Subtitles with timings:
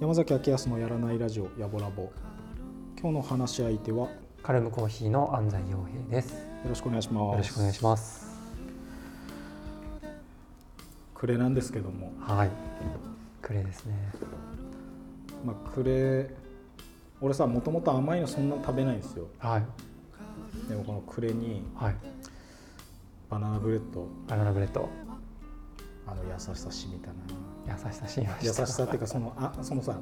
[0.00, 2.10] 山崎明康のやらないラジオやぼラボ
[3.00, 4.08] 今日の話し相手はよ
[4.42, 6.34] Calme Coffee の安斎洋平です。
[6.68, 7.32] ろしくお願いします。
[7.32, 8.23] よろしくお願いします。
[11.24, 12.50] クレなんですけどもはい。
[13.40, 13.94] クレですね。
[15.42, 16.28] まあクレ
[17.18, 20.68] 俺さもともと甘いのそんな食べないんですよはい。
[20.68, 21.96] でもこのクレにはい。
[23.30, 24.86] バナナブレッドバナナブレッド。
[26.06, 27.14] あの優しさしみたな
[27.74, 28.66] 優しさしみま優した。
[28.66, 29.96] しさっていうかそのあそのさ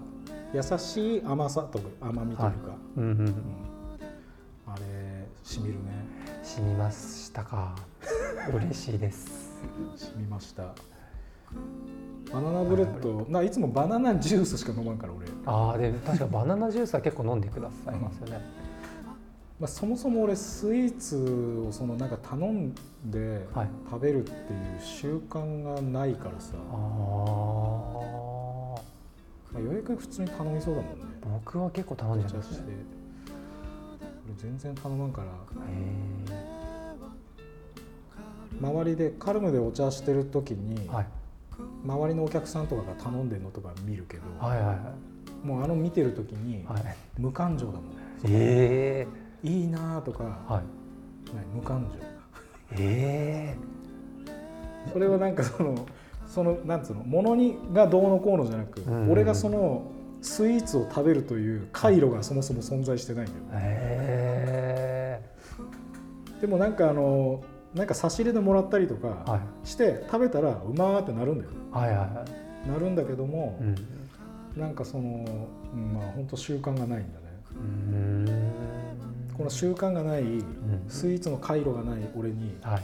[0.52, 3.14] 優しい甘さとか甘みというか、うんうんう。
[3.14, 3.34] うんん
[4.66, 6.04] あれしみるね
[6.42, 7.76] 染みましたか。
[8.52, 9.52] 嬉しいです。
[9.96, 10.74] しみました
[12.32, 18.40] バナナブレッドないつもバナナジュースしか飲まんから俺、ああ、で、確かバナナジュースは結構飲んでくださいますよね。
[19.60, 24.38] まあ、そもそも俺スイーツをそのなんか頼んではい食べるっていう
[24.80, 26.78] 習慣がないからさ、ああ。
[29.52, 31.04] まあ、ようやく普通に頼みそうだもんね
[31.44, 32.76] 僕は結構頼んじゃいますしてね。
[34.26, 35.30] 俺全然頼まんからへ
[38.60, 40.88] 周りでカルムでお茶してる時に、え。
[40.88, 41.06] はい。
[41.84, 45.46] 周りのお客さんとかが頼んでるのとか見るけど、はいはいはい。
[45.46, 46.96] もうあの見てる時にはい。
[47.18, 47.84] 無感情だもん、
[48.26, 49.06] え
[49.44, 50.62] えいいなとか、はい。
[51.54, 52.12] 無感情
[52.78, 53.56] え
[54.92, 55.86] それはなんかその
[56.26, 59.90] そのなんつうのものにがどうのこうのじゃなく、うん俺がその
[60.22, 65.20] スイーツを食べるという回路がそもそも存在してないんだよ、え
[66.38, 67.42] えでもなんかあの
[67.74, 69.68] なんか差し入れでもらったりとかはい。
[69.68, 72.04] して食べたらうまーってなるんだよはいはいは
[72.66, 72.68] い。
[72.70, 73.74] なるんだけども、うん。
[74.60, 75.24] なんかその、
[75.74, 77.02] うん、まあ本当習慣がないんだね。
[79.36, 80.44] この習慣がないうん。
[80.88, 82.82] スイーツの回路がない俺にはい。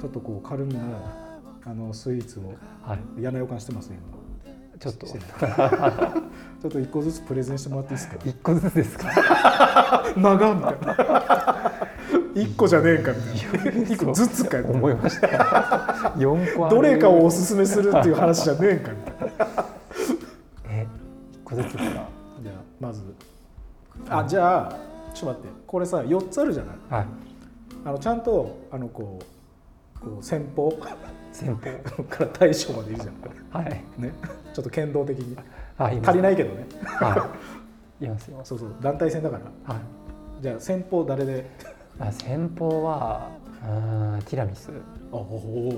[0.00, 0.80] ちょっとこうカルムの
[1.64, 3.00] あのスイーツをはい。
[3.20, 3.98] 嫌な予感してますね
[4.80, 5.06] ちょっと。
[5.08, 8.16] ちょっと一個ずつプレゼンしてもらっていいですか？
[8.24, 10.04] 一個ずつですか？
[10.16, 11.72] 長みたいな
[12.36, 13.82] 一個じゃねえかみたいな。
[13.82, 16.14] 一個ずつか思いました。
[16.18, 17.90] 四個どれかをおすすめする。
[17.96, 19.64] っていう話じゃねえかみたいな
[20.68, 20.86] え
[21.32, 22.06] 一個ずつかじゃあ
[22.78, 23.02] まず。
[24.10, 24.76] あじゃあ
[25.14, 25.48] ちょっと待って。
[25.66, 26.76] これさ4つあるじゃない？
[26.90, 27.06] はい。
[27.86, 30.70] あのちゃんとあのこうこう先方。
[31.32, 32.04] 先方。
[32.04, 33.62] から大将までいるじゃん。
[33.64, 33.82] はい。
[33.96, 34.12] ね。
[34.52, 35.36] ちょっと剣道的に。
[35.78, 36.66] はい足りないけどね。
[36.84, 37.30] は
[38.00, 38.04] い。
[38.04, 38.40] いますよ。
[38.44, 38.74] そうそう。
[38.82, 39.74] 団体戦だから。
[39.74, 39.82] はい。
[40.42, 41.75] じゃあ先方誰で？
[41.98, 43.30] あ先方は
[43.62, 44.70] うーんティラミス。
[44.70, 44.72] あ
[45.12, 45.74] ほほは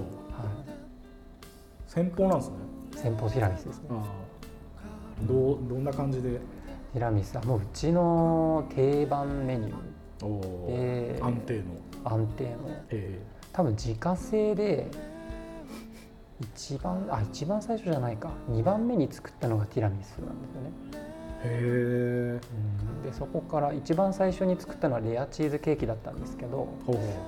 [1.86, 2.54] 先方なんですね。
[2.94, 3.88] い先方ティラミスですね。
[3.90, 6.30] ああどうどんな感じで？
[6.92, 10.26] ティラミスはもううちの定番メニュー。
[10.26, 11.62] おお、えー安定の。
[12.04, 12.50] 安定の。
[12.90, 13.20] え
[13.52, 14.90] 多分自家製で
[16.40, 18.30] 一番あ一番最初じゃないか。
[18.50, 21.07] 2番目に作ったのがティラミスなんですよね、え
[21.44, 22.40] へえ
[23.04, 26.68] でそこから一番最初に作ったのはレアチーズケーキだったんですけど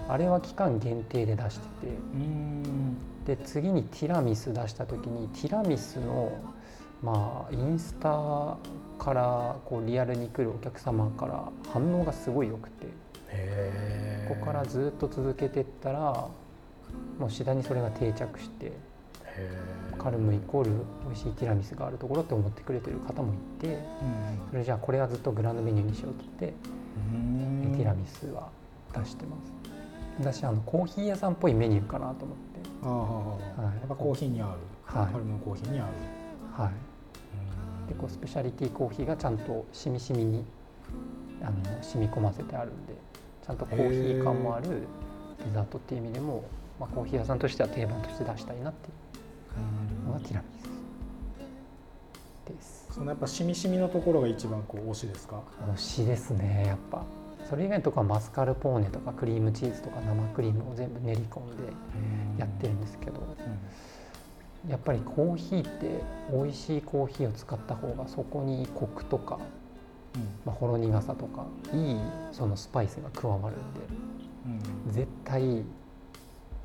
[0.08, 2.20] あれは期間限定で出してて。
[3.26, 6.32] で次にティラミス出した時にティラミスの
[7.02, 8.56] まあインスタ
[8.98, 12.86] からこうリアルに来るお客様から反応がすごい良くて
[14.28, 16.28] ここからずっと続けてったら
[17.18, 18.72] もう次第にそれが定着して
[19.98, 20.70] カルムイコール
[21.04, 23.82] 美味しいティラミスがあるところって思ってくれてる方もいてうん。
[24.50, 26.56] それじゃあこれはずっとグランドメニューにしようって言って
[27.14, 27.74] うん。
[27.76, 28.48] ティラミスは
[28.94, 29.52] 出してます。
[30.18, 32.60] 私あのコーヒー屋さんっぽいメニューかなと思って。
[32.82, 33.76] ああ、はい。
[33.76, 34.48] やっぱコーヒーに合う、
[34.84, 35.12] はい。
[35.12, 35.86] カルムのコーヒーに合う。
[36.62, 36.72] はい。
[36.72, 37.86] うん。
[37.88, 40.44] でこうスペシャリティコーヒーがちゃんとしみしみに
[41.42, 42.94] あの染み込ませてあるんで
[43.46, 44.86] ちゃんとコーヒー感もある
[45.44, 46.44] デザートっていう意味でも、
[46.78, 48.92] まあ、コーヒー屋さんとしては定番として出したいなっていう
[50.06, 50.46] のがティラミ
[52.46, 52.88] スです。
[52.90, 55.42] そのやっぱしみしみのところが一番こう推しですか？
[55.74, 57.04] 推しですねやっぱ。
[57.48, 61.72] それ以外のとこはマスカルポーネとかクリームチーズとか生クリームを全部練り込んで
[62.38, 63.20] やってるんですけど
[64.68, 66.00] やっぱりコーヒーって
[66.32, 69.40] 美味しいコーヒーを使った方がそこにコクとか、
[70.44, 71.96] まあ、ほろ苦さとかいい
[72.30, 73.80] そのスパイスが加わるんで
[74.86, 74.92] うん。
[74.92, 75.64] 絶対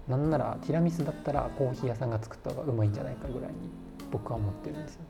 [0.07, 3.56] なんならティラミスだったらコーヒー屋さんが作った方がうまいんじゃないかぐらいに
[4.12, 5.02] 僕は思ってるんですよ。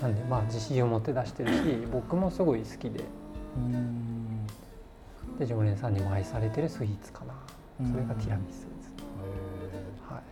[0.00, 1.62] なんでまあ自信を持って出してるし
[1.92, 3.04] 僕もすごい好きで。
[3.56, 4.46] うん。
[5.38, 7.34] で常連さんにも愛されてるスイーツかな。
[7.90, 8.92] それがティラミスです、
[10.08, 10.22] はい、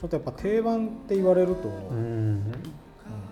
[0.00, 2.52] ちょっとやっぱ定番って言われると、ううんん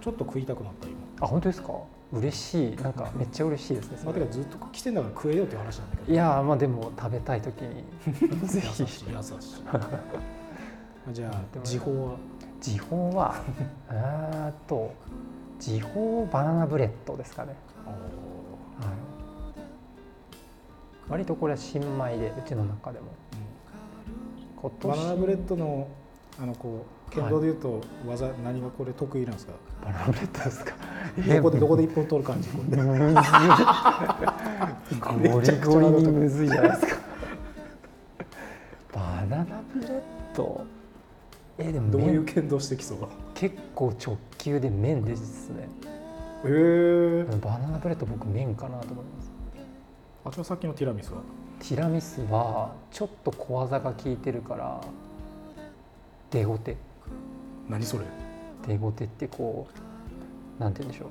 [0.01, 0.95] ちょっと食いたくなった今。
[1.21, 1.73] あ本当ですか？
[2.13, 6.13] 嬉しいなんかめっちゃ嬉しいですねまあ、てかずっと来てんだから食えよっていう話なんだけど。
[6.13, 7.85] いやーまあでも食べたい時に
[8.47, 11.13] ぜひ優しい優しい。
[11.13, 12.17] じゃあ時報は？
[12.61, 13.35] 時報は
[13.91, 14.93] えーっと
[15.59, 17.97] 時報バナナブレッドですかね、はい、
[21.09, 23.07] 割とこれは新米でうちの中でも。
[24.61, 25.87] 今バ年ナナブレッドの
[26.41, 29.53] あのこう剣道でいうと技、何がこれ得意なんですか？
[29.85, 30.75] バナナブレッドですか。
[31.17, 32.49] どこでどこで一本取る感じ。
[32.51, 32.59] ゴ
[35.21, 37.01] リゴリにむずいじゃないですか。
[38.93, 40.01] バナナブレッ
[40.35, 40.65] ド。
[41.59, 42.99] えでもどういう面剣道してきそう
[43.35, 45.69] 結構直球で面ですね。
[46.45, 47.25] へえ。
[47.41, 49.31] バナナブレッド僕面かなと思います。
[50.25, 51.21] あじゃあさっきのティラミスは？
[51.61, 54.81] ティラミスはちょっと小技が効いてるから
[56.31, 56.77] 出小手
[57.69, 58.05] 何それ？
[58.67, 59.69] 出小手ってこ
[60.59, 61.09] うなんて言うんでしょう。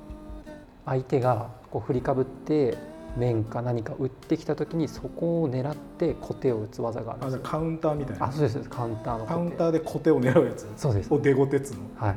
[0.86, 2.76] 相手がこう振りかぶって
[3.16, 7.38] 面か何か打ってきた時にそこを狙って小手を打つ技があるんですよ。
[7.38, 8.26] あじゃあカウンターみたいな。
[8.26, 10.66] あそうですカウンターのカウンターで小手を狙うやつ。
[10.66, 11.12] 手そうです。
[11.12, 11.80] を出小手つの？
[11.96, 12.16] はい。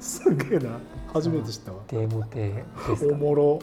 [0.02, 0.70] すげえな。
[1.12, 1.78] 初めて知ったわ。
[1.88, 3.58] 出小手ですかおもろ。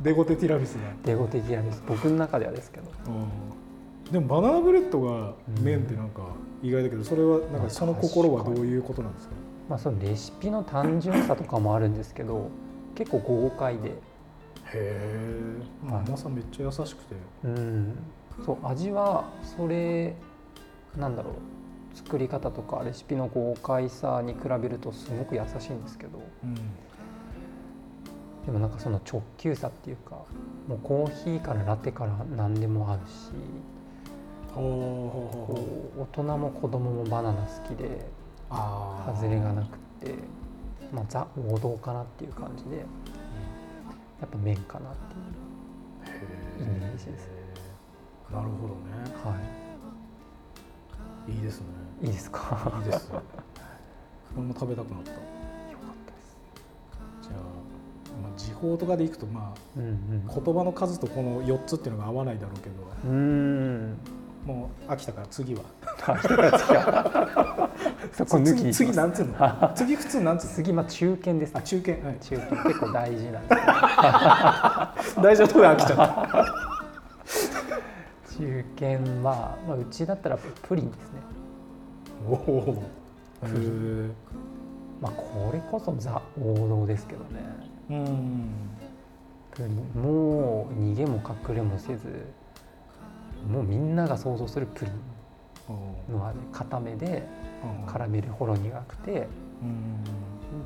[0.00, 1.80] 出小手ティラミスだ、出小手ティラミス。
[1.86, 2.90] 僕の中ではですけど。
[3.06, 3.26] うん、
[4.12, 5.32] でもバナナブレッドが
[5.62, 6.20] 麺ってなんか
[6.62, 9.34] 意外だけどそれはなんかその心はどういうことなんですか？
[9.70, 12.50] まあそのレシピの単純さとかもあるんですけど
[12.94, 13.88] 結構豪快で。
[13.88, 13.94] へ
[14.74, 15.56] え
[15.90, 16.04] はい。
[16.06, 17.14] 甘さめっちゃ優しくて。
[17.44, 17.98] うん、
[18.44, 20.14] そう味はそれ
[20.96, 21.34] なんだろう。
[21.96, 26.20] 作り方とかレシピの豪快さに比べるとすごく優しいんですけど。
[26.44, 26.54] うん。
[28.44, 30.16] でもなんかその直球さっていうか
[30.68, 33.30] もうコーヒーからラテから何でも合うし
[34.54, 38.06] 大人も子供もバナナ好きで
[38.50, 40.14] 外れがなくて、
[40.92, 42.82] まあ、ザ王道かなっていう感じでや
[44.26, 46.16] っぱ麺かなってい
[46.66, 47.30] うへイメージです。
[48.30, 48.80] なるほどね。
[49.24, 49.36] は
[51.28, 51.32] い。
[51.32, 51.66] いですね。
[52.02, 52.72] いいですか？
[52.78, 53.10] いいです
[54.36, 55.26] 俺も食べたくなったよかっ
[56.06, 56.36] たです。
[57.22, 57.36] じゃあ、
[58.22, 60.26] まあ、時報とかでいくとまあうんうん。
[60.26, 62.74] 言葉の数とこの4つっていうのが合わないだろうけど。
[63.04, 63.96] うーん
[64.44, 65.62] もう飽きたから次は。
[68.12, 69.70] そこ抜きに次なんつうの？
[69.74, 70.52] 次普通なんつうの？
[70.52, 71.60] 次まあ中堅ですね。
[71.60, 71.92] あ中堅。
[72.06, 72.16] はい。
[72.20, 73.54] 中堅結構大事なんで。
[75.04, 76.02] す 大丈夫で飽きちゃった。
[78.38, 78.86] 中堅
[79.28, 81.20] は、まあ、うちだったらプリンですね。
[82.28, 82.82] おお
[83.44, 84.10] へえ
[85.00, 87.26] まあこれこそザ王道ですけどね。
[87.90, 88.50] うん。
[89.52, 90.02] プリン。
[90.02, 92.26] もう逃げも隠れもせず
[93.48, 97.26] もうみんなが想像するプリンの味固めで
[97.86, 99.28] カラメルほろ苦くて。
[99.62, 100.04] うん。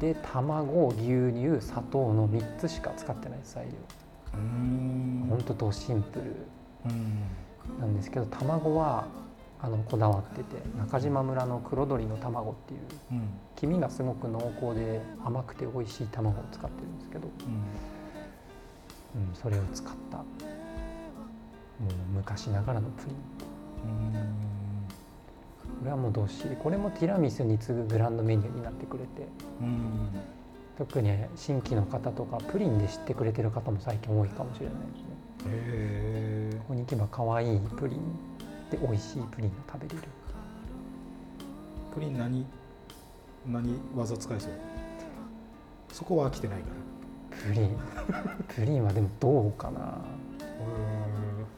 [0.00, 3.72] で卵牛乳砂糖の3つしか使ってない材料。
[4.34, 5.26] うん。
[5.30, 6.34] ほんとドシンプル。
[6.86, 7.22] うん。
[7.80, 9.06] なんですけど卵は
[9.60, 12.80] あのこだわってて中島村の黒鶏の卵っていう
[13.12, 13.28] うん。
[13.54, 17.28] 黄身がすごく濃厚で甘くて美味しい卵を使ってるんですけど、
[19.14, 19.22] うん。
[19.28, 20.18] うん、それを使った
[21.80, 23.16] もう昔ながらのプリン。
[25.78, 29.28] これはもうどっしりこれもティラミスに次ぐグランドメニューになってくれて。
[29.60, 30.10] うん。
[30.78, 35.08] 特に新規の方とかプリンで知ってくれてる方も最近多いかもしれないですね。
[35.48, 38.00] へえここに行けば可愛いプリン
[38.70, 40.08] で美味しいプリンが食べれる。
[41.94, 42.44] プリン何
[43.46, 44.50] 何技使いそう？
[45.92, 46.66] そこは飽きてないか
[47.30, 47.38] ら。
[47.48, 47.78] プリン。
[48.48, 49.98] プリンはでもどうかな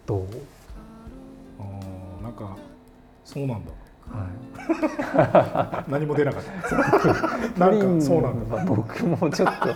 [0.08, 0.24] どう？
[1.60, 2.56] あーなんか
[3.26, 3.70] そうなんだ。
[4.10, 5.90] はい。
[5.90, 6.76] 何も出なかった。
[7.60, 8.56] なんかそうなんだ。
[8.56, 9.66] だ僕もちょっと。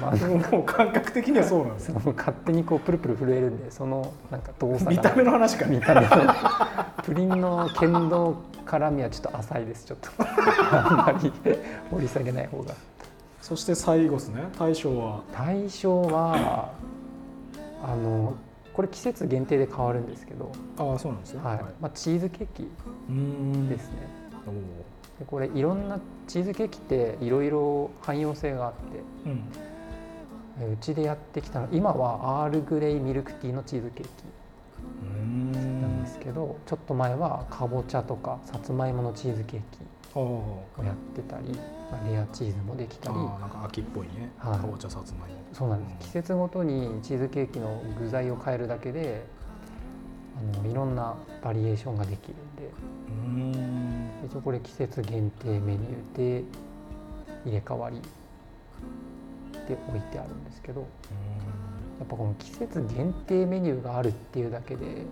[0.00, 0.16] まあ
[0.50, 4.90] もう感覚的にはそうなんですその勝手にこうプルプル震えるんでそのなんか動作が。
[4.92, 5.66] 見た目の話か。
[5.66, 6.08] 見た目の。
[7.04, 9.84] プリンの剣道絡みはちょっと浅いです。
[9.84, 10.08] ちょっと。
[10.72, 11.30] あんまり
[11.90, 12.72] 掘り下げない方が。
[13.42, 14.44] そして最後ですね。
[14.58, 15.20] 大将は。
[15.36, 16.70] 対象は
[17.84, 18.32] あの
[18.80, 21.42] これ季節限定で変わるんですけど、ああそうなんですね。
[21.44, 21.58] はい。
[21.82, 22.62] まあ、チーズケーキ
[23.68, 23.96] ですね。
[25.18, 28.78] でこれいろんなチーズケーキっていろいろ汎用性があって。
[29.26, 29.42] うん。
[30.62, 34.10] えうちでやってきたの今はアールグレイミルクティーのチーズケーキ
[35.82, 39.78] なんですけど、ちょっと前はかぼちゃとかさつまいものチーズケーキ
[40.14, 41.52] をやってたり、
[41.90, 43.16] まあレアチーズもできたり。
[43.16, 44.30] なんか秋っぽいね。
[44.38, 44.58] はい。
[44.58, 45.38] かぼちゃさつまいも。
[45.52, 46.06] そうなんです。
[46.06, 49.24] 季節ごとにチーズケーキの具材を変えるだけで
[50.36, 52.70] あのいろんなバリエーションができるんで。
[53.08, 54.10] うん。
[54.26, 56.44] 一応これ季節限定メニューで
[57.44, 58.00] 入れ替わり
[59.68, 60.86] で置いてあるんですけど。
[62.00, 65.04] やっぱこの季節限定メニューがあるっていうだけで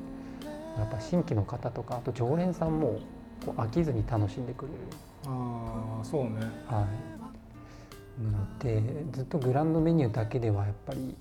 [0.79, 2.99] やっぱ新規の方とかあと常連さんも
[3.45, 4.79] こう飽きずに楽しんでくれる、
[5.27, 6.31] ああそうね。
[6.67, 6.87] は
[8.21, 11.17] い、のでずっとグランドメニューだけではやっぱり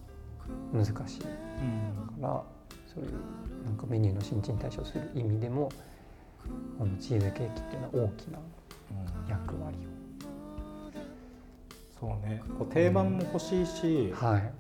[0.74, 0.94] 難しい。
[0.94, 1.28] か
[2.16, 2.22] うん。
[2.22, 2.44] ら
[2.94, 3.12] そういう
[3.66, 5.70] なんかメニューの新陳代謝をする意味でも
[6.78, 8.40] このチーズケーキっていうのは大きな
[9.30, 9.78] 役割
[12.00, 12.42] そうね。
[12.60, 14.54] こう定番も欲しいし、をはい。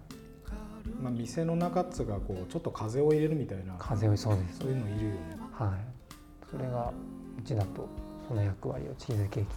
[1.01, 3.75] まあ、店の中っつうかこうちょっと風を入れるみたいな。
[3.77, 4.59] 風をそうです。
[4.59, 5.17] そういうのいるよね。
[5.51, 5.69] はい。
[6.49, 6.91] それが
[7.37, 7.87] うちだと
[8.27, 9.49] その役割をチーズケーキ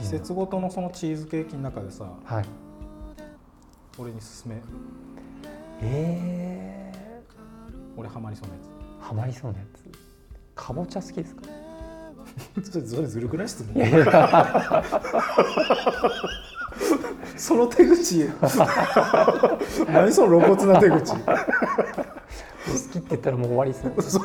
[0.00, 2.44] 季節ごとのそのチーズケーキの中でさがはい。
[3.98, 4.60] 俺に勧め。
[5.82, 6.92] え
[7.96, 9.82] 俺ハマりそうなやー、ハマりそうなやつ。
[10.54, 11.42] かぼちゃ好きですか？
[12.62, 13.48] つそれずるくない？
[13.48, 14.04] 質問いやいや
[17.40, 18.28] その手口。
[19.90, 21.14] 何その露骨な手口。
[21.14, 21.18] 好
[22.92, 24.22] きって言ったらもう終わりです よ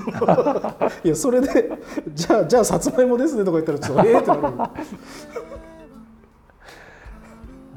[1.06, 1.72] いやそれで
[2.14, 4.42] じゃあじゃあさつまいもですねとか言ったらちょっとええってなる。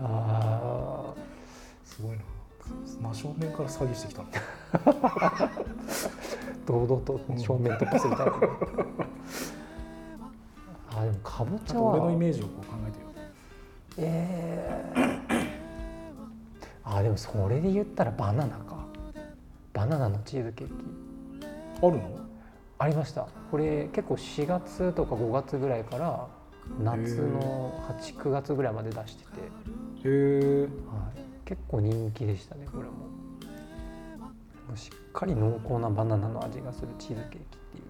[0.03, 1.15] あ
[1.85, 2.19] すごいな。
[3.01, 4.23] 真正面から詐欺してきた
[6.67, 8.33] 堂々と正面突破するタイプ。
[10.91, 13.08] あーでもかぼちゃちゃんと俺のイはメージをこう考えてよ
[13.99, 15.49] えー、
[16.85, 18.87] あーでもそれで言ったらバナナか。
[19.73, 20.75] バナナのチーズケーキ。
[21.87, 22.19] あるの？
[22.79, 23.27] ありました。
[23.51, 26.27] これ結構4月とか5月ぐらいから
[26.81, 29.49] 夏の89月ぐらいまで出してて、へ
[30.05, 30.69] えはい、
[31.45, 32.91] 結構人気でしたねこれも。
[32.91, 37.81] もうしっかり濃厚なバナナの味がするチーズケーキってい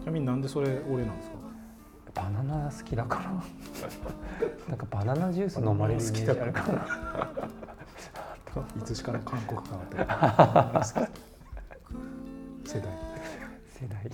[0.00, 0.02] う。
[0.02, 1.36] ちなみになんでそれ俺なんですか？
[2.14, 3.30] バナナ好きだから。
[4.68, 6.86] なんかバナナジュース飲まれるイメージあるかな。
[8.78, 11.00] いつしかの韓国感あって
[12.68, 12.88] 世代。
[13.70, 14.10] 世代。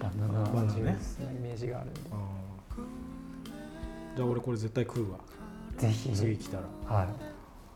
[0.00, 4.16] バナナジュースのイメージがあるんで、あー。
[4.16, 5.18] じゃあ俺これ絶対食うわ。
[5.78, 6.12] ぜひ。
[6.12, 6.94] 次来たら。
[6.94, 7.08] はい。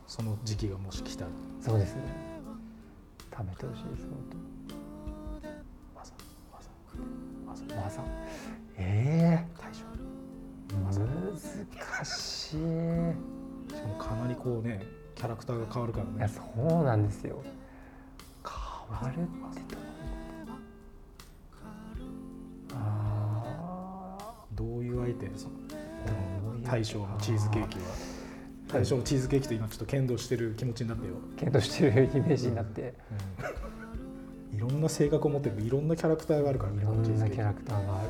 [0.07, 1.31] その時期がもし来たら。
[1.61, 2.37] そうですね。
[3.37, 4.07] 食べてほしいです
[5.95, 6.13] まさ
[6.51, 7.11] まさまさ
[7.47, 8.01] 本当まさ
[8.79, 9.85] え大将
[10.71, 12.51] え難しい。
[12.51, 12.57] し
[13.81, 16.43] かもかなりこうねキャラクターが変わるからいやねそ
[16.81, 17.43] うなんですよ。
[18.45, 18.53] 変
[18.97, 19.75] わるって
[24.55, 25.39] どうどういう相手？
[25.39, 25.55] その
[26.63, 27.85] 大将のチーズケーキは。
[28.69, 32.95] 大将のチーズケーキと今ちょっと剣道してる気持ちになってよ、ー検討してるイメージになって。
[34.53, 38.09] いろんな性格を持ってるいろんなキャラクターがあるからねいろんなキャラクターがある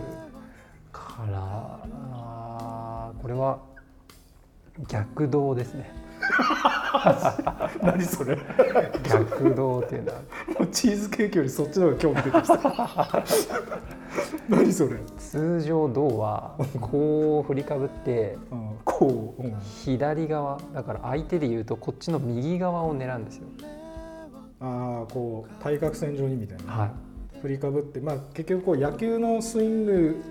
[1.17, 1.81] から
[2.13, 3.59] あーこれは
[4.89, 5.91] 逆動ですね。
[7.83, 8.37] 何それ。
[9.05, 10.21] 逆動っていうのは。
[10.59, 13.25] もうチーズケーキよりそっちの方が興味出てきた。
[14.49, 23.47] 何それ、通常銅はこう振りかぶってうん、こう、うん、左側だから相手で言うとこっちの右側を狙うんですよ。
[24.61, 26.91] ああこう対角線上にみたいな、はい。
[27.41, 30.23] 振りかぶってまあ結局こう野球のスイング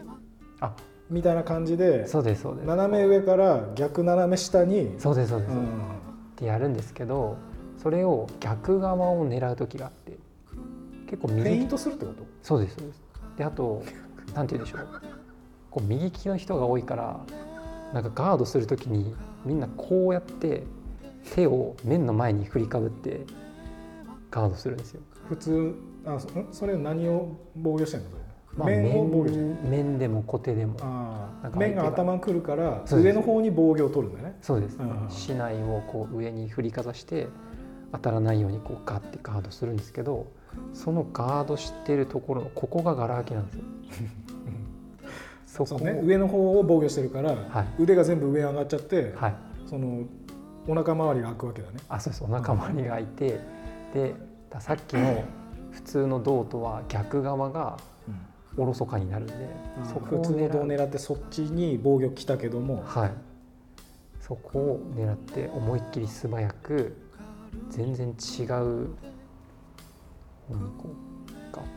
[0.61, 0.73] あ。
[1.09, 2.65] みたいな感じでそうですそうです。
[2.65, 5.67] 斜め上から逆斜め下にそうですそうです、っうん。
[6.35, 7.37] てやるんですけど
[7.77, 10.17] それを逆側を狙う時があって
[11.07, 12.23] 結構右ペイントするってこと？
[12.41, 13.01] そうですそうです。
[13.37, 13.83] であと
[14.33, 14.87] なんて言うんでしょう。
[15.69, 17.19] こう右利きの人が多いから
[17.93, 19.13] なんかガードする時に
[19.45, 20.63] みんなこうやって
[21.35, 23.25] 手を面の前に振りかぶって
[24.31, 25.01] ガードするんですよ。
[25.29, 26.47] 普通あそん？
[26.51, 28.21] それ何を防御してんのそれ、
[28.57, 30.75] まあ、面を防御してる面面でも小手でも。
[31.55, 34.37] 面が頭にくるから上の方に防御を取るんだよね。
[34.41, 37.27] そうです、うん竹刀をこう上に振りかざして
[37.91, 40.27] 当たらないようにこうガッてガードするんですけど
[40.73, 43.63] そのガードしてるところのここがガラ空きなんですよ。
[45.65, 46.01] そこね。
[46.03, 47.83] 上の方を防御してるから、はい。
[47.83, 49.35] 腕が全部上に上がっちゃって、はい。
[49.65, 50.03] その
[50.67, 51.77] お腹周りが開くわけだね。
[51.87, 52.23] あそうです。
[52.23, 53.39] お腹周りが開いて
[53.93, 54.15] で
[54.49, 55.23] ださっきの
[55.71, 57.77] 普通の胴とは逆側が
[58.57, 59.33] おろそかになるんで、
[60.09, 62.83] 普通の胴を狙ってそっちに防御来たけども。
[62.85, 63.11] はい。
[64.21, 66.97] そこを狙って思いっきり素早く
[67.69, 68.15] 全然違う
[68.47, 68.89] 方に
[70.77, 70.91] こう
[71.51, 71.69] ガッと。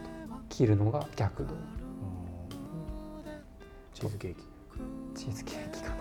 [0.49, 1.55] 切るのが逆胴
[3.93, 4.43] チーズケーキ。
[5.15, 5.97] チーズケーキかな。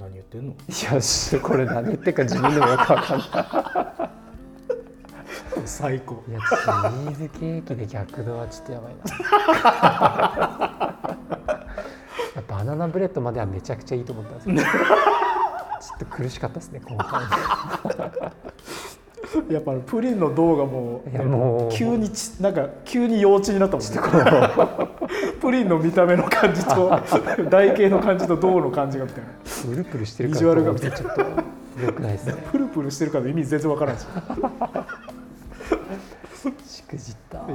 [0.00, 0.52] 何言ってんの？
[0.52, 0.56] い
[0.92, 3.28] やしこれ何言ってるか自分でもよくわかんない
[5.64, 6.22] 最高。
[6.28, 9.06] いやチーズケーキで逆ドはちょっとやばいな。
[12.48, 14.68] バナナブレッドまではめちゃくちゃいいと思ったんですけどちょ
[15.96, 17.22] っと苦しかったですね今回。
[19.50, 21.72] やっぱプリンの銅がもういやもう。
[21.72, 23.92] 急にちなんか急に幼稚になったもんね。
[25.40, 26.90] プリンの見た目の感じと
[27.50, 29.30] 台形の感じと銅の感じがみたいな。
[29.70, 31.20] プルプルしてるからビジュアルがちょっと
[31.82, 32.34] 良くないですね。
[32.50, 34.02] プルプルしてるから意味全然わからんし。
[34.02, 34.06] い
[36.66, 37.38] しくじった。
[37.38, 37.48] やう。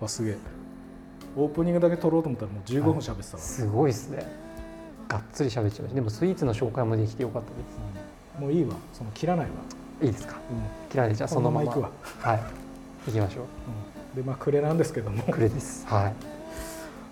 [0.00, 0.36] ごわすげえ。
[1.36, 4.26] オープニングだけ撮ろうと思ったらもう15分喋ってたわ、すごいですね。
[5.08, 7.54] がっつり喋っちゃいましたでもスイーツの紹介もできてよかったで
[8.38, 8.42] うん。
[8.44, 8.74] もういいわ。
[8.92, 9.52] その切らないわ、
[10.00, 10.36] すいいですか？
[10.50, 10.94] うん。
[10.94, 11.92] 嫌いでじゃあそのままこのま
[12.24, 12.30] ま。
[12.32, 12.42] はい。
[13.06, 13.44] 行きましょう。
[14.14, 15.22] うん、でまあ暮れなんですけども。
[15.24, 15.86] くれです。
[15.86, 16.14] はい。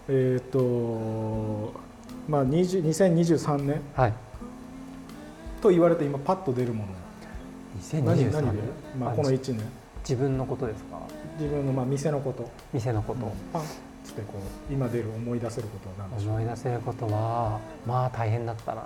[0.09, 1.73] えっと
[2.29, 4.13] まあ20 2023年はい。
[5.63, 6.93] と言われて今パッと出るもの
[8.05, 8.63] 何2023何で？
[8.63, 9.61] 年、まあ、この1年。
[10.01, 11.01] 自分のことですか？
[11.39, 12.49] 自分のまあ店のこと。
[12.73, 13.63] 店のこと、パン
[14.05, 14.35] つってこ
[14.71, 18.85] う今出る思い出せることは何でしょ思い出せることはまあ大変だったなっ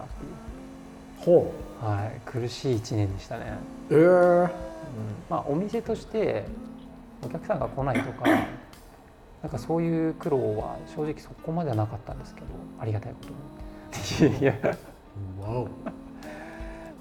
[1.18, 1.36] ていう。
[1.38, 1.42] う。
[1.42, 1.52] ほ
[1.86, 2.20] はい。
[2.24, 3.52] 苦しい1年でしたね、
[3.90, 4.50] うえー、
[5.28, 6.46] まあお店として
[7.22, 8.24] お客さんが来ないとか
[9.42, 12.46] なんかそういう苦労は正直そこまではなかったんですけど
[12.78, 14.38] ありがたいことに。
[14.38, 14.54] いや
[15.42, 15.68] わお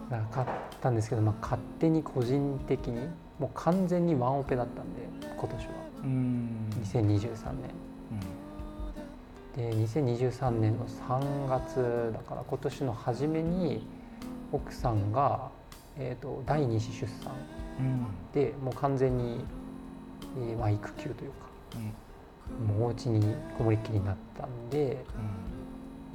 [0.09, 0.45] なかっ
[0.81, 5.01] たんですけど、まあ、勝手に個人的にもう完全にワンオペだったんで
[5.37, 5.71] 今年は。
[6.03, 6.69] うん。
[6.83, 7.69] 2023年
[9.55, 13.85] で2023年の3月だから今年の初めに
[14.51, 15.49] 奥さんが、
[15.97, 17.33] えー、と第二子出産。
[17.79, 18.05] うん。
[18.33, 19.43] でもう完全に、
[20.37, 22.09] えーまあ、育休というかうん。
[22.67, 25.05] もうお家にこもりっきりになったんで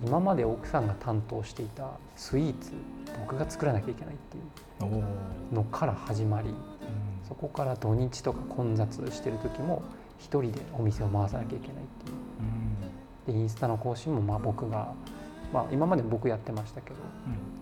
[0.04, 2.72] 今まで奥さんが担当していたスイーツ
[3.20, 5.54] 僕が作らなきゃいけないっていう。
[5.54, 6.48] のから始まり。
[6.48, 6.56] うん。
[7.26, 9.82] そこから土日とか混雑してる時も
[10.18, 12.16] 一人でお店を回さなきゃいけないっていう。
[13.28, 13.34] うん。
[13.36, 14.92] でインスタの更新もまあ僕が、
[15.52, 16.96] まあ、今まで僕やってましたけど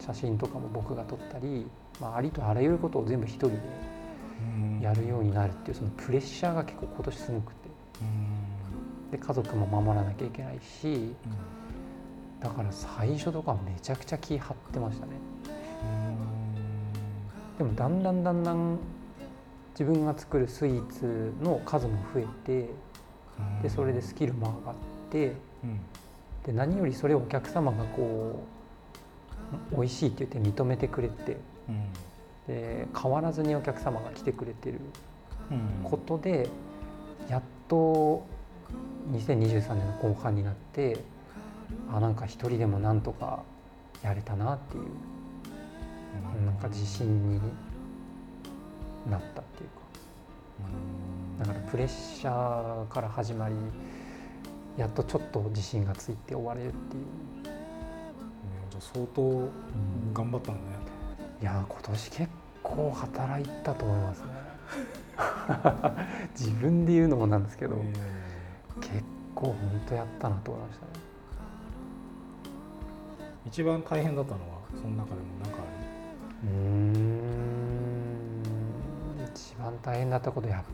[0.00, 1.66] 写真とかも僕が撮ったり、
[2.00, 3.60] まあ、ありとあらゆることを全部一人で
[4.56, 4.80] うん。
[4.80, 7.68] やるようになるっていうそのプレッシャーが結構今年すごくて。
[8.00, 8.52] うん。
[9.12, 11.14] で家族も守らなきゃいけないし
[12.40, 15.12] だから最初とかめちゃくちゃ気張ってましたね
[17.58, 18.78] でもだんだんだんだん
[19.72, 22.68] 自分が作るスイーツの数も増えて
[23.62, 24.74] でそれでスキルも上がっ
[25.10, 25.32] て
[25.64, 25.80] うん。
[26.44, 28.42] で何よりそれをお客様がこ
[29.72, 31.36] う美味しいって言って認めてくれて
[31.68, 31.92] うん。
[32.46, 34.80] で変わらずにお客様が来てくれてる
[35.50, 35.84] うん。
[35.84, 36.48] ことで
[37.28, 38.24] やっと
[39.12, 40.98] 2023年の後半になって
[41.92, 43.42] あなんか一人でもなんとか
[44.02, 44.84] やれたなっていう
[46.44, 47.40] なんか自信に
[49.10, 49.82] なったっていうか。
[51.40, 53.54] だからプレッシャーから始まり
[54.76, 57.04] やっとちょっと自信がついて終われるっていう、
[57.44, 59.48] じゃあ相当
[60.12, 60.76] 頑張ったんだね。
[61.40, 62.28] いやー今年結
[62.62, 64.26] 構働いたと思いますね。
[66.38, 67.76] 自分で言うのもなんですけど、
[68.80, 70.92] 結構本当やったなと思いましたね。
[73.46, 75.81] 一番大変だったのはその中でも何かあ
[76.44, 77.22] うーん。
[79.34, 80.64] 一番大変だったことやっ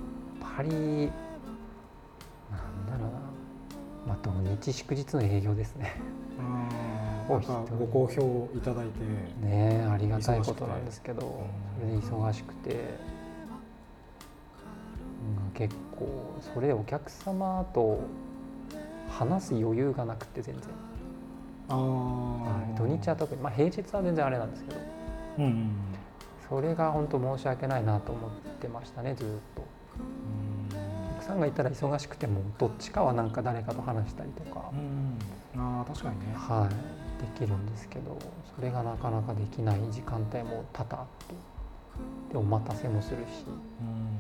[0.57, 1.11] ぱりなんだ
[2.99, 3.21] ろうな。
[4.07, 6.01] まあ土日祝日の営業ですね。
[7.29, 9.05] ご好評いただいて。
[9.45, 11.21] ねえありがたいことなんですけど
[11.79, 12.75] それうんで忙しくて、う
[15.51, 18.01] ん、結構それお客様と
[19.11, 20.65] 話す余裕がなくて全然、
[21.69, 24.81] あはい土日は特にまあ平日は全然あれなんですけど
[25.39, 25.71] うんうん。
[26.49, 29.63] それが本当申し訳ないなと思ってましたねずっと。
[31.17, 34.71] 奥さんがいたら忙しくてもどっちかはなんか誰かと話したりとか。
[34.73, 34.77] う
[35.59, 36.27] ん、あ確かにね。
[36.35, 36.99] はい。
[37.21, 38.17] できるんですけど
[38.55, 41.35] それがなかなかできない時間帯も多々あって
[42.33, 43.45] でお待たせもするし。
[43.47, 44.19] うん。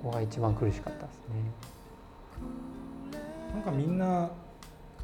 [0.00, 1.70] そこが一番苦しかったですね。
[3.54, 4.30] なんかみんな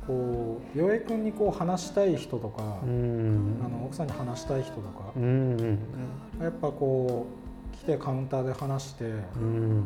[0.06, 3.60] こう洋江君にこう話したい人とか、うん。
[3.64, 5.78] あの奥さんに話したい人とかう、んうん。
[6.42, 7.26] やっぱこ
[7.72, 9.12] う来てカウンターで話して、うん。
[9.12, 9.46] う
[9.80, 9.84] ん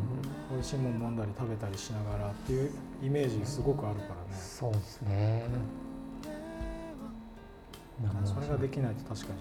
[0.51, 5.45] 美味しいもの飲んだり食べたりしながらっていうイメージすごくあるからね、そうですね。
[8.25, 9.33] それができないと確か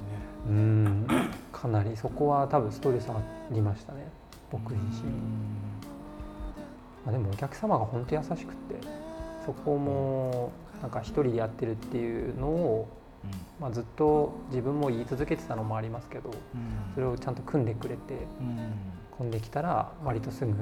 [0.46, 0.52] にね。
[0.52, 1.06] うん。
[1.50, 4.06] かなりそこは多分ストレスありましたね。
[4.50, 5.10] 僕自身、
[7.04, 8.44] まあ、でもお客様が本当優しくって
[9.46, 12.88] そこもなんか一人でやってるっていうのを
[13.60, 16.94] まあ、ずっと自分も言い続けてたのもありますけどうん。
[16.94, 18.72] それをちゃんと組んでくれてうん。
[19.16, 20.52] 組んできたら割とすぐ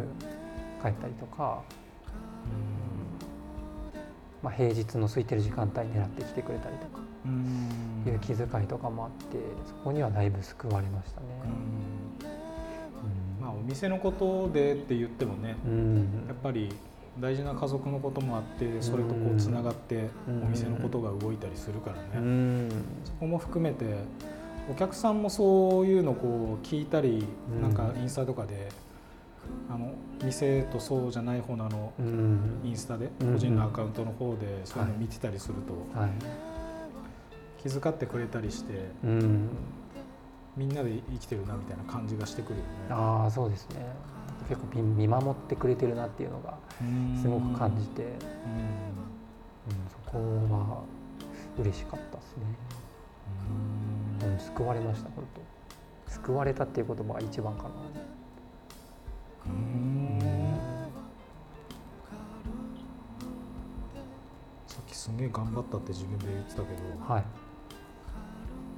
[0.83, 1.62] 帰ったりとか、
[4.42, 8.04] まあ、平日の空いてる時間帯狙ってきてくれたりとかうん。
[8.07, 11.26] いう気遣いとかもあってそこにはだいぶ救われましたね。
[13.40, 16.24] まあお店のことでって言ってもねうん。
[16.26, 16.74] やっぱり
[17.20, 20.44] 大事な家族のこともあってそれとこうつながってうん。
[20.44, 22.70] お店のことが動いたりするからうねん。
[23.04, 23.85] そこも含めて
[24.70, 27.62] お客さんもそういうのこう聞いたりうん。
[27.62, 28.68] なんかインスタとかで
[29.70, 32.61] あの店とそうじゃない方のあのうん。
[32.64, 33.33] インスタでうん。
[33.35, 35.54] 個人のアカウントの方でそういうの見てたりする
[35.94, 36.11] とはい。
[37.62, 39.48] 気遣ってくれたりしてうん、
[40.57, 42.70] みんなで生きてるなみたいな感じがしてくるよね。
[42.90, 43.85] ああそうですね
[44.49, 46.57] 結構見見守ってくれてるなっていうのが
[47.21, 48.11] すごく感じて、うん、
[49.91, 50.19] そこ
[50.51, 50.83] は
[51.59, 52.45] 嬉しかったですね、
[54.23, 55.59] うん、救われました本当。
[56.11, 57.71] 救われたっていう言葉が一番かな。
[59.47, 60.19] うん。
[64.67, 67.13] さっきすげえ頑張ったって自分で言ってたけど。
[67.13, 67.25] はい、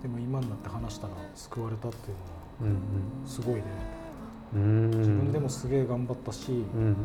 [0.02, 2.16] でも今になって話したら救われたっていう
[2.66, 2.78] のは
[3.22, 3.62] うんすごいね。
[3.62, 3.99] うん、うん
[4.52, 6.96] 自分でもすげえ頑張ったしうん。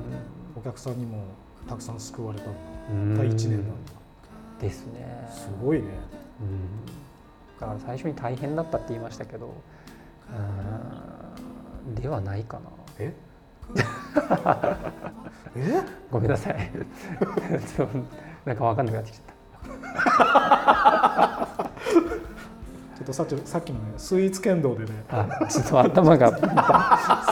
[0.55, 1.23] お客さんにも
[1.67, 2.49] たくさん救われた。
[2.49, 3.29] んだうん。
[3.29, 3.91] たった1年なんだ。
[4.60, 5.27] ですね。
[5.31, 5.86] すごいね。
[6.41, 6.86] うん、
[7.60, 9.53] だから最初に大変だったって言いましたけど
[11.88, 11.95] うん。
[11.95, 12.69] ではないかな。
[12.99, 13.13] え？
[15.55, 15.81] え？
[16.12, 16.55] ごめんなさい。
[18.45, 19.36] なんか分かんなくなってきちゃっ
[22.95, 24.91] ちょっとさっきさっきのねスイーツ剣道でね。
[25.08, 26.29] たあちょっと頭が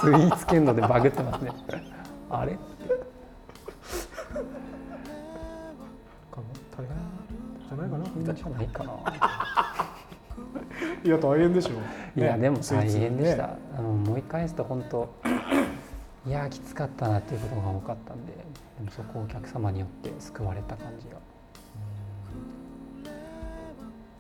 [0.02, 1.52] スイーツ剣道でバグってますね。
[2.30, 2.52] あれ？
[6.32, 6.44] かな
[6.76, 6.88] 大変？
[7.70, 8.06] じゃないかな？
[8.14, 8.92] みたいじゃないかな。
[8.92, 8.94] な
[11.06, 12.20] いや大変でしょ。
[12.20, 13.58] いやねでも大変でした、ね。
[13.78, 15.14] あの思い返すと本当
[16.28, 18.40] いやきつかったなっていうことが多かったんでで
[18.84, 21.18] もそこをお客様によって救われた感じが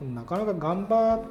[0.04, 1.22] なかなか頑張っ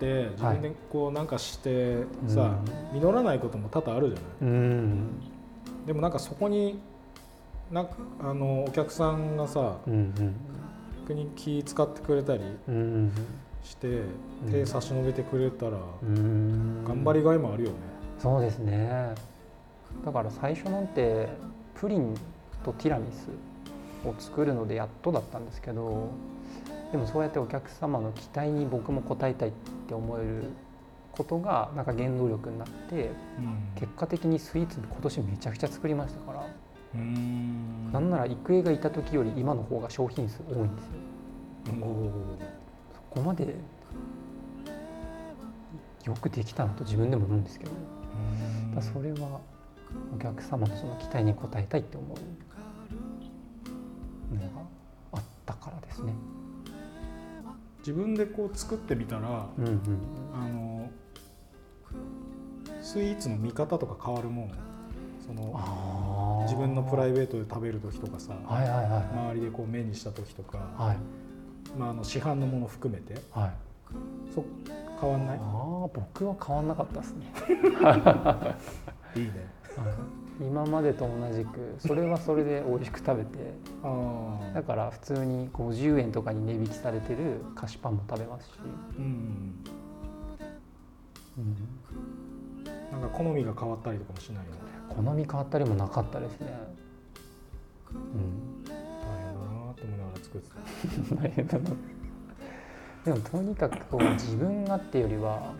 [0.00, 2.58] て自分でこうなんかしてさ、
[2.92, 4.24] 実らないことも多々あるじゃない。
[4.42, 5.20] うん。
[5.86, 6.80] でもなんかそこに
[7.70, 7.86] な
[8.20, 10.34] あのお客さんがさうんうん。
[11.02, 13.12] 逆に気使ってくれたりうんうん。
[13.62, 14.02] して
[14.50, 16.84] 手差し伸べてくれたらうん。
[16.84, 17.76] 頑張りがいもあるよね。
[18.18, 19.14] そうですね。
[20.04, 21.28] だから最初なんて
[21.74, 22.14] プリン
[22.64, 23.28] とティラミス
[24.06, 26.08] を作るのでやっとだったんですけど
[26.94, 29.52] でもそうやってお客様の期待に僕も応えたいっ
[29.88, 30.44] て思える
[31.10, 33.10] ことがなんか原動力になって
[33.74, 36.46] 結果的にスイーツ今年めちゃくちゃ作りましたから、
[36.94, 37.90] うん。
[37.92, 40.92] なんなら郁恵がいた時より今の方が商品数多いんですよ。
[42.94, 43.56] そこまで
[46.04, 47.72] よくできたなと自分でも思うんですけど、
[48.68, 48.74] うん。
[48.76, 49.40] だそれは
[50.14, 52.06] お客様のその期待に応えたいって思
[54.30, 54.46] うのが
[55.14, 56.12] あったからですね。
[57.84, 59.78] 自分でこう作ってみたらうんうん。
[60.32, 60.90] あの
[62.80, 64.50] スイーツの見方とか変わるもん。
[65.26, 70.98] その自分のプライベートで食べる時とかさはいはいはい周りでこう目にした時とか、はい。
[71.78, 73.52] まあ、あの市販のもの含めてはい。
[74.34, 74.44] そ
[75.00, 75.38] 変わんない？
[75.38, 75.42] ああ
[75.92, 77.32] 僕は変わんなかったですね。
[79.16, 79.46] いいね
[80.40, 83.54] 今までと同じくそれはそれで美味しく食べて
[84.52, 88.52] だから普通に50円とかに値引きされてる菓子パンも食べますし、
[88.98, 89.54] うん
[91.38, 94.44] うん、なんか好みが変わったりとかもしない
[94.88, 96.46] 好み変わったりもなかったですね。
[97.92, 98.64] うん。
[98.64, 100.50] 大変だなと思いながら作って
[101.08, 101.16] た。
[101.22, 101.70] 大変だな。
[103.04, 105.52] でもとにかくこう自分がっていうよりは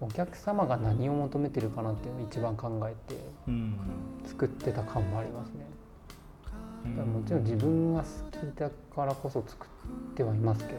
[0.00, 3.74] お客様が何を求めてるかなっていうのを一番考えてうん
[4.24, 5.66] 作ってた感もありますね。
[6.84, 10.78] うんだからもちろん自分が好きだからこそ作ってはいますけど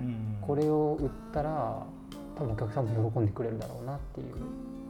[0.00, 1.84] うんこれを売ったら
[2.36, 4.26] 多分お客さんも喜んでくれるだろうなっていう。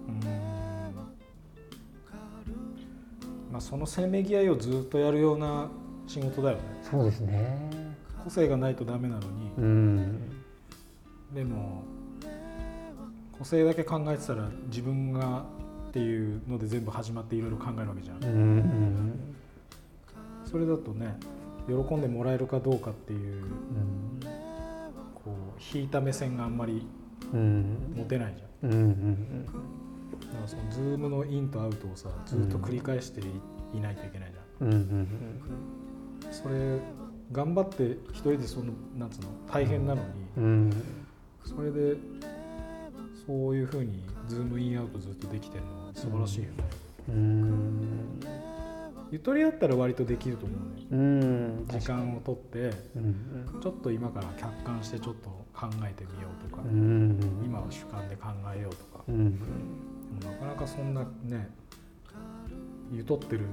[0.08, 0.20] うん
[3.52, 5.68] まあそのせめぎ合いをずっとやるような
[6.06, 7.70] 仕事だよねそうですね。
[8.22, 10.30] 個性がないとダメなのにうん。
[11.34, 11.82] でも
[13.40, 15.44] 個性だけ考えてたら自分が
[15.88, 19.34] っていうので全部始まっていろいろ考えるわけじゃんうん。
[20.44, 21.16] それだとね
[21.66, 23.50] 喜んでもらえるかどうかっていううん。
[25.14, 26.86] こう引いた目線があんまり
[27.32, 27.94] うん。
[27.96, 28.78] 持てないじゃんうん。
[28.78, 29.46] うん。
[29.46, 29.56] だか
[30.42, 33.22] らそのズームのインとアウトをさずっと繰り返して
[33.74, 34.74] いないといけないじゃんうん。
[34.74, 35.08] うん。
[36.30, 36.78] それ
[37.32, 40.82] 頑張って一人でそのなんつうの大変なのに、うん
[41.42, 41.96] それで
[43.26, 46.50] そういうふうにズームインアウトずっとできてるのは素晴らしいよね、
[47.08, 48.20] うん。
[49.10, 50.86] ゆとりあったら割とできると思うね。
[50.90, 57.18] うん時間をとってうんちょっと今から客観してちょっと考えてみようとか、うん。
[57.44, 59.04] 今は主観で考えようとか。
[59.08, 61.48] なかなかそんなね
[62.92, 63.46] ゆとってる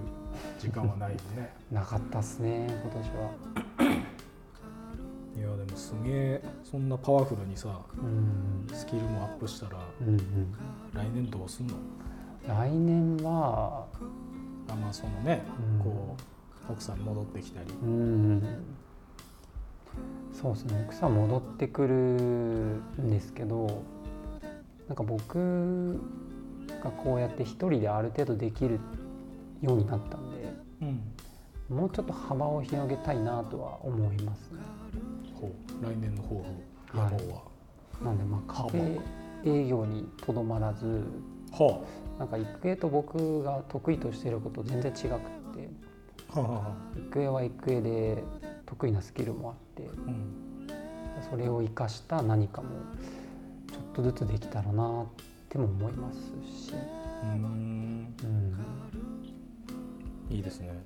[0.59, 1.53] 時間はないよね。
[1.71, 3.31] なかったっすね今年は
[5.37, 8.67] いやでもすげえそんなパワフルにさうん。
[8.75, 10.19] スキルもアップしたらうんうん。
[10.93, 11.75] 来年どうすんの？
[12.47, 13.85] 来年は
[14.69, 15.43] あまあそのね、
[15.77, 15.83] うん。
[15.83, 16.15] こ
[16.69, 17.71] う奥さん戻ってきたり。
[17.83, 18.43] うん。
[20.33, 20.83] そうですね。
[20.85, 23.83] 奥さん戻ってくるんですけど
[24.87, 25.99] なんか僕
[26.83, 28.79] がこうやって一人である程度できる
[29.61, 31.77] ようになったんでうん。
[31.77, 34.59] もうちょっと幅を広げたいなとは思いますね
[35.39, 36.43] ほう来年の抱負
[36.93, 37.11] 野はい。
[37.11, 37.41] 望は、
[38.03, 38.99] なんでまあカフェ
[39.45, 41.03] 営業にとどまらず
[41.51, 41.81] は
[42.19, 45.69] なんか育英と僕が得意としていること全然違くって。
[46.33, 46.61] あはあは
[46.95, 46.99] あ。
[46.99, 48.23] 育英は育英で
[48.65, 49.83] 得意なスキルもあって。
[49.83, 50.47] うん。
[51.29, 52.69] それを生かした何かも
[53.71, 55.05] ちょっとずつできたらなっ
[55.49, 58.13] ても思いますし、うーん。
[60.29, 60.83] うん、いいですね。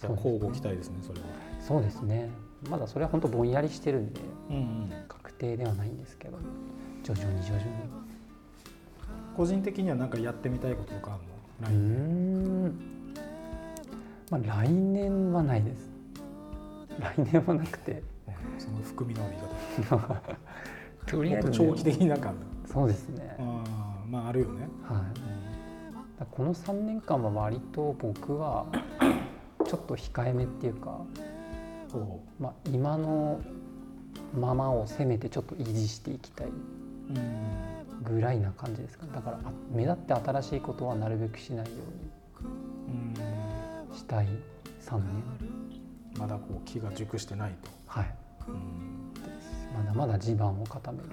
[0.00, 1.26] じゃあ交互期待ですねそれは。
[1.60, 2.30] そうですね
[2.70, 4.92] まだそれは本当ぼんやりしてるんでうんうん。
[5.08, 6.38] 確定ではないんですけど
[7.02, 7.70] 徐々に徐々に。
[9.36, 11.18] 個人的には何かやってみたいこととか
[11.62, 12.74] あうーるの来年ん。
[14.30, 15.90] まあ来年はないです。
[16.98, 17.92] 来年はなくて。
[17.92, 18.14] うん
[18.58, 19.28] その含みの あ
[21.12, 22.32] る言い方ともっと長期的になんか
[22.66, 24.98] そうですね、あーまああるよね、はい、
[25.92, 28.66] だからこの3年間は割と僕は
[29.64, 31.00] ちょっと控えめっていうか、
[32.00, 33.40] ほまあ、今の
[34.38, 36.48] ままをせめてちょっと維持していきたい
[38.02, 42.14] ぐらいな感じですかだからあ目立って新しいことはなるべくしないように
[43.96, 44.28] したい。
[44.80, 45.22] 3年。
[46.18, 47.70] まだこう気が熟してないと。
[47.86, 48.14] はい。
[49.76, 51.04] まだまだ地盤を固める。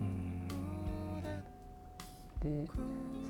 [0.00, 0.48] うん。
[2.40, 2.70] で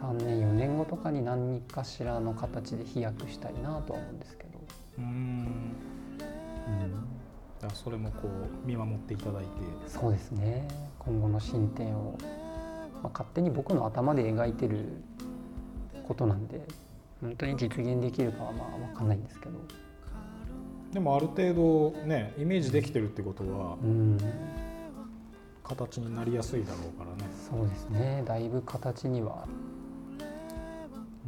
[0.01, 4.51] 3年4年後とかに何かしらの形で飛躍したいなとは思うんですけど、
[4.99, 5.88] うん
[7.61, 9.49] だからそれもこう見守っていただいて。
[9.87, 10.69] そうですね。
[10.99, 12.19] 今後の進展を、
[13.03, 14.87] まあ、勝手に僕の頭で描いてる
[16.07, 16.61] ことなんで
[17.21, 19.53] 本当に実現できるかはまあ分かんないんですけど。
[20.93, 24.19] でもある程度ねイメージできてるってことはうん。
[25.65, 27.31] 形になりやすいだろうからね。
[27.51, 28.23] そうですね。
[28.27, 29.47] だいぶ形には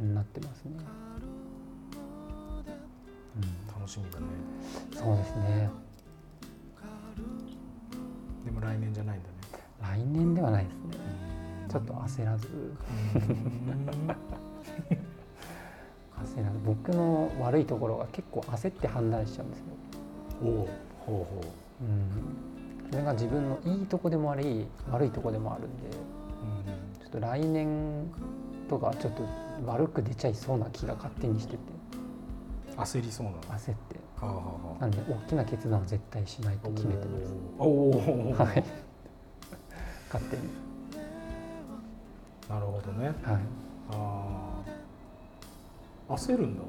[0.01, 0.71] うんなってますね、
[3.81, 4.25] 楽しみだね。
[4.91, 5.69] うん、そうですね。
[8.45, 9.35] でも来年じゃないんだね。
[9.81, 10.81] 来年ではないですね。
[11.63, 11.69] うん。
[11.69, 12.47] ちょっと焦らず。
[12.47, 12.73] うん。
[16.23, 16.59] 焦らず。
[16.63, 19.65] 僕の悪いところが結構焦って判断しちゃうんですよ。
[20.43, 21.41] おおほうほ
[21.81, 21.83] う。
[21.83, 25.91] ん、それが自分のいいとこでもあり悪いとこでもあるんでう、
[27.01, 28.05] ちょっと来年
[28.69, 29.23] とかちょっと
[29.65, 31.57] 悪く出ちゃいそうな気が勝手にしてて。
[31.57, 31.80] うん、
[32.77, 33.31] 焦りそうな。
[33.33, 33.95] のは焦って
[34.79, 37.33] なんで大きな決断は絶対しないと決めてます。
[37.57, 38.43] おおー。
[38.45, 38.63] はい。
[40.11, 40.43] 勝手に。
[42.49, 43.07] なるほどね。
[43.07, 43.15] はい。
[43.91, 44.61] あ
[46.09, 46.61] あ焦るんだ。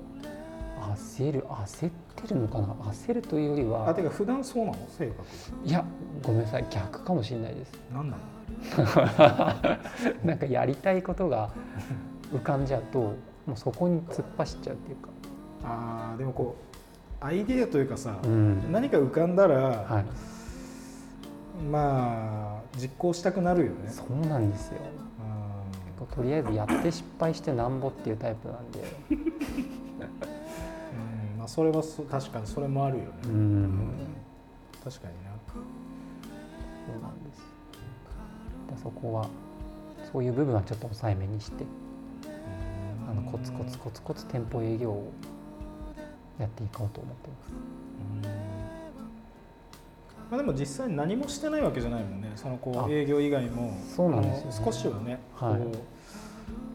[0.97, 2.67] 焦る焦ってるのかな？
[2.93, 4.77] 焦るというよりはあてか普段そうなの？
[4.88, 5.23] 性格。
[5.65, 5.85] いや
[6.23, 6.67] ごめんなさい。
[6.71, 7.73] 逆かもしれないです。
[7.93, 8.23] 何なの？
[10.25, 11.51] なんかやりたいことが
[12.33, 12.99] 浮かんじゃうと
[13.47, 15.09] もうそこに突っ走っちゃうっていうか、
[15.64, 16.57] あーでもこ
[17.20, 18.72] うアイデアというかさ、うん。
[18.72, 20.05] 何か浮かんだら、はい、
[21.70, 23.90] まあ実行したくなるよね。
[23.90, 24.79] そうなんですよ。
[26.01, 28.81] うんとりあえずやって失敗してなんぼっていうタイプなんで。
[29.11, 29.18] うん
[31.38, 33.31] まあ、それはそ確かにそれもあるよね、うん。
[33.31, 33.35] う
[33.66, 33.81] ん
[34.83, 35.31] 確かにな。
[36.87, 37.38] そうなんです。
[38.75, 39.29] でそこは
[40.12, 41.64] そういう部分はちょっと抑えめにして。
[43.09, 45.12] あのコツコツコツコツ店舗営業を
[46.42, 47.52] やっていこうと思ってます。
[48.26, 48.33] うん。
[50.31, 52.33] まあ、でも実際に何もしてないわけじゃないもんね。
[52.37, 53.76] そのこあう営業以外も。
[53.94, 55.59] そうなんですよね少しはね、はい。
[55.61, 55.72] こ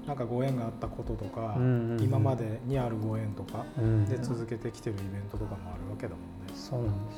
[0.06, 2.04] うなんかご縁があったこととか、うんうんうん。
[2.04, 4.06] 今までにあるご縁とかうん。
[4.06, 6.54] で続けてきてるイベントとかもあるわけだもんね。
[6.56, 7.14] そうなんで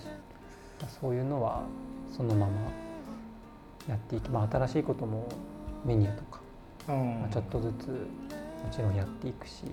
[0.90, 1.00] す。
[1.02, 1.64] そういうのは
[2.12, 2.54] そのまま
[3.88, 5.28] やっていきまあ新しいことも
[5.86, 6.40] メニューとか、
[6.88, 7.20] うん。
[7.20, 7.96] まあ、ちょっとずつも
[8.72, 9.64] ちろんやっていくし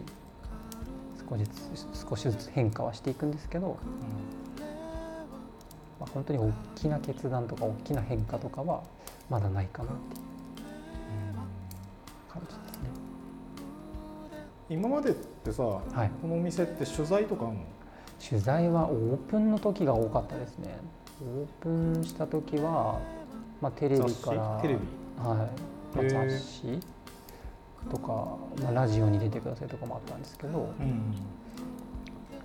[1.29, 1.51] 少しず
[1.93, 3.77] つ少しずつ変化はしていくんですけど
[5.99, 8.83] まあ、本当に大きな決断とか大きな変化とかは
[9.31, 10.25] まだないかなっていう
[12.31, 12.91] 感じですね。
[14.69, 17.61] 今までってさ、はい、このお店って取材とかあるの？
[18.29, 20.77] 取材はオープンの時が多かったですね。
[21.23, 23.01] オープンした時は、
[23.63, 24.81] まあ、テレビからテレビ？
[25.17, 25.39] はい、
[25.97, 26.79] まあ、雑誌？
[27.91, 31.15] とか、まあ、ラジオに出てくださいとかもあったんですけどうん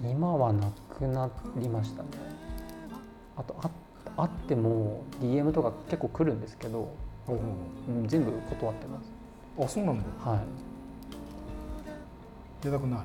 [0.03, 2.09] 今はなくなりましたね。
[3.37, 3.69] あとあ
[4.17, 6.91] あっても DM とか結構来るんですけど、
[7.27, 7.39] おう。
[7.87, 9.11] うん、全部断ってます。
[9.59, 10.03] あそうなんだ。
[10.19, 10.39] はい。
[12.63, 13.01] 出たくない。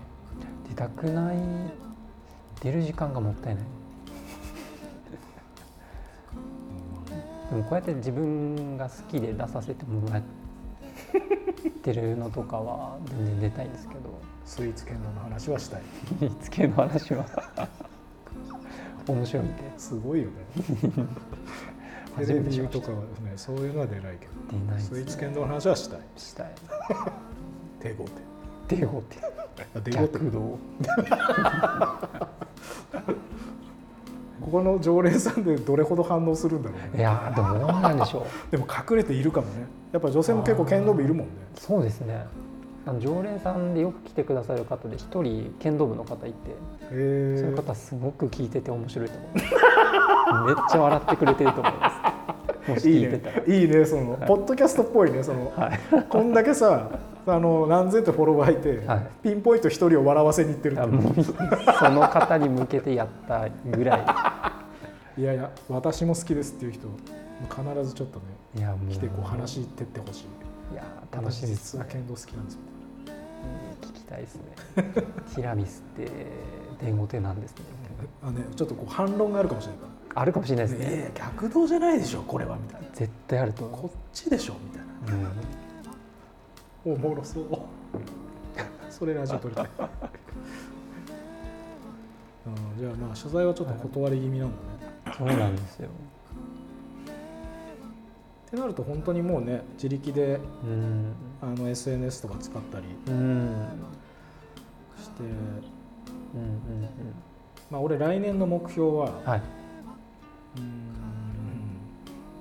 [0.68, 1.36] 出たくない。
[2.62, 3.64] 出る時間がもったいない。
[7.50, 10.22] でもこうやって自分が好きで出させてもらっ
[11.82, 14.00] てるのとかは全然出たいんですけど。
[14.46, 15.82] スイーツ剣道の話はしたい。
[16.20, 17.26] 煮つけの話は。
[19.08, 20.32] 面白いんですごいよね。
[22.16, 24.32] テ初レビとかはねそういうのは出ないけど。
[24.50, 24.82] 出ないね。
[24.82, 26.00] スイーツ剣道の話はしたい。
[26.16, 26.54] したい。
[27.80, 28.04] 手ご
[28.68, 29.22] 手を手て
[29.74, 30.18] あ手ごて
[34.56, 36.98] ここの常連さんでどれほど反応するんだろうね。
[36.98, 38.22] いやーどうなんでしょう。
[38.50, 39.66] でも隠れているかもね。
[39.92, 41.32] やっぱ女性も結構剣道部いるもんね。
[41.56, 42.24] そうですね。
[42.86, 46.54] あの常連さんでよく来てくださる方で一人剣道部の方いてへ
[46.92, 49.46] えその方すごく聞いてて面白いと思います
[50.46, 51.90] めっちゃ笑ってくれてると思いま
[52.64, 52.70] す。
[52.70, 53.08] も しいいね。
[53.08, 53.54] 聞いてたら。
[53.56, 55.78] いいねそのポッドキャストっぽいねそのはい。
[56.08, 56.88] こんだけさ
[57.26, 59.10] あの何千とフォロワーいて、はい。
[59.22, 61.22] ピンポイント一人を笑わせにいってるって
[61.78, 63.96] その方に向けてやったぐら
[65.16, 65.22] い。
[65.22, 66.88] やいや私も好きですっていう人
[67.50, 70.74] 必ずちょっとねいいや来てこう話してってほしい。
[70.74, 72.58] いや楽しいです実は剣道好きなんです
[73.80, 74.42] 聞きたいですね。
[75.34, 76.10] ティラミスって
[76.80, 77.64] 伝語手なんですね。
[78.22, 79.80] あねちょっとこう反論があるかもしれない。
[79.80, 80.96] かあるかもしれないら、ですね。
[80.96, 82.86] ねえ逆道じゃないでしょこれはみたいな。
[82.92, 85.18] 絶対あると思こっちでしょみたいな。
[85.18, 85.24] う、う
[85.62, 85.65] ん
[86.86, 87.46] おもろそう
[88.88, 89.66] それラジオ撮りたい、
[92.46, 95.88] うん、じゃあまあ取材はちょっと断り気味なんだね、そうなんですよ。
[98.46, 101.12] ってなると本当にもうね自力でうん。
[101.42, 103.68] あの SNS とか使ったりうん。
[104.96, 105.28] してうん。
[105.28, 105.32] う
[106.44, 106.88] ん。
[107.68, 109.30] まあ俺来年の目標はうん。
[109.30, 109.40] はい。
[110.56, 110.64] うーん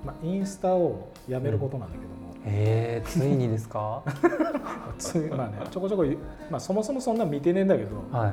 [0.06, 2.05] まあインスタをやめることなんだけども、
[2.46, 3.80] ええついにですか？
[3.80, 4.04] は
[5.00, 6.06] ついまあねちょこちょこ、
[6.50, 8.02] まあ、そもそもそんな見てねえんだけど、い。
[8.14, 8.32] あ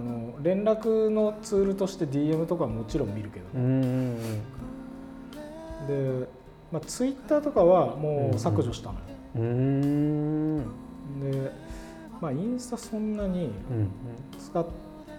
[0.00, 4.16] の連絡のツールとして DM とかはもちろん見るけど、うん。
[5.88, 6.26] で、
[6.70, 9.00] まあ、ツイッターとかはもう削除したのよ、
[9.36, 9.42] うん。
[9.42, 11.30] うん。
[11.32, 11.50] で、
[12.20, 13.88] まあ、インスタそんなにうん。
[14.38, 14.64] 使っ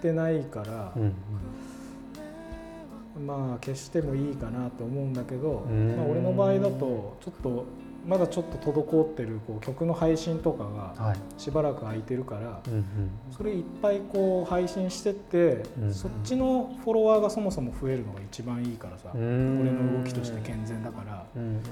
[0.00, 1.12] てないからう、ん。
[3.26, 7.64] まあ消してもいいかなと思うんだけど、うんまあ、俺の場合だとちょっと
[8.06, 11.16] まだちょっと滞ってるこう曲の配信とかがはい。
[11.38, 12.60] しばらく空いてるから。
[13.30, 21.62] それいっぱいこう配信してって、うんそっちのフォロワーがそもそも増えるのが一番いいからさ、うん俺の動きとして健全だからうん。
[21.62, 21.68] だ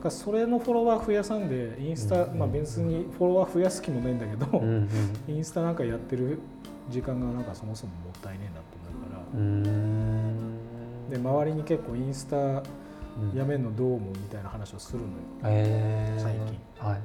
[0.00, 4.62] からそれのフォロワー増やさんでインスタ、うんまあ、別にフォロワー増やす気もないんだけど。
[5.28, 6.40] インスタなんかやってる
[6.90, 9.40] 時間がなんかそもそももったいねえなと思うから。
[9.40, 11.10] うん。
[11.10, 12.62] で周りに結構インスタうん
[13.34, 15.10] やめんのどう思うみたいな話をするのよ、
[15.44, 17.00] ええ最近はい。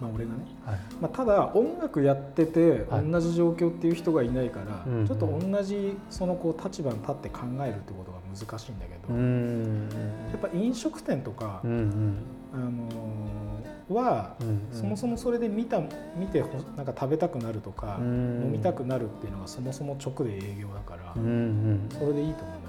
[0.00, 0.78] まあ、俺がね、はい。
[1.00, 9.88] まあ、ただ音楽やっててはい同じ状況っていう人がいないから、うんちょっと同じそのこう立場に立って考えるってことが難しいんだけど、うん。
[10.30, 11.70] やっぱ飲食店とか、うん。
[11.70, 12.16] うん。
[12.54, 14.68] あのーは、うん。
[14.72, 15.80] そもそもそれで見た
[16.16, 21.22] 見てほなんか食べたくなるとか、うん飲みたくなるっていうのがそもそも直で営業だから、うん。
[21.22, 21.88] うん。
[21.90, 22.59] それでいいと思う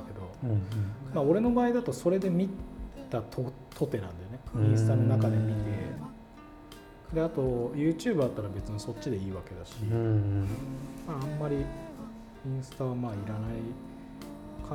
[0.44, 0.50] うん。
[0.52, 0.58] うん。
[1.14, 2.50] まあ、俺の場合だとそれで見
[3.10, 5.62] たととてなんだよねうんインスタの中で見て
[7.14, 10.48] であと YouTube あったら別にそっちでいいわけだし、うん。
[11.08, 11.60] まあ、あんまりイ
[12.50, 13.40] ンスタはまあいらな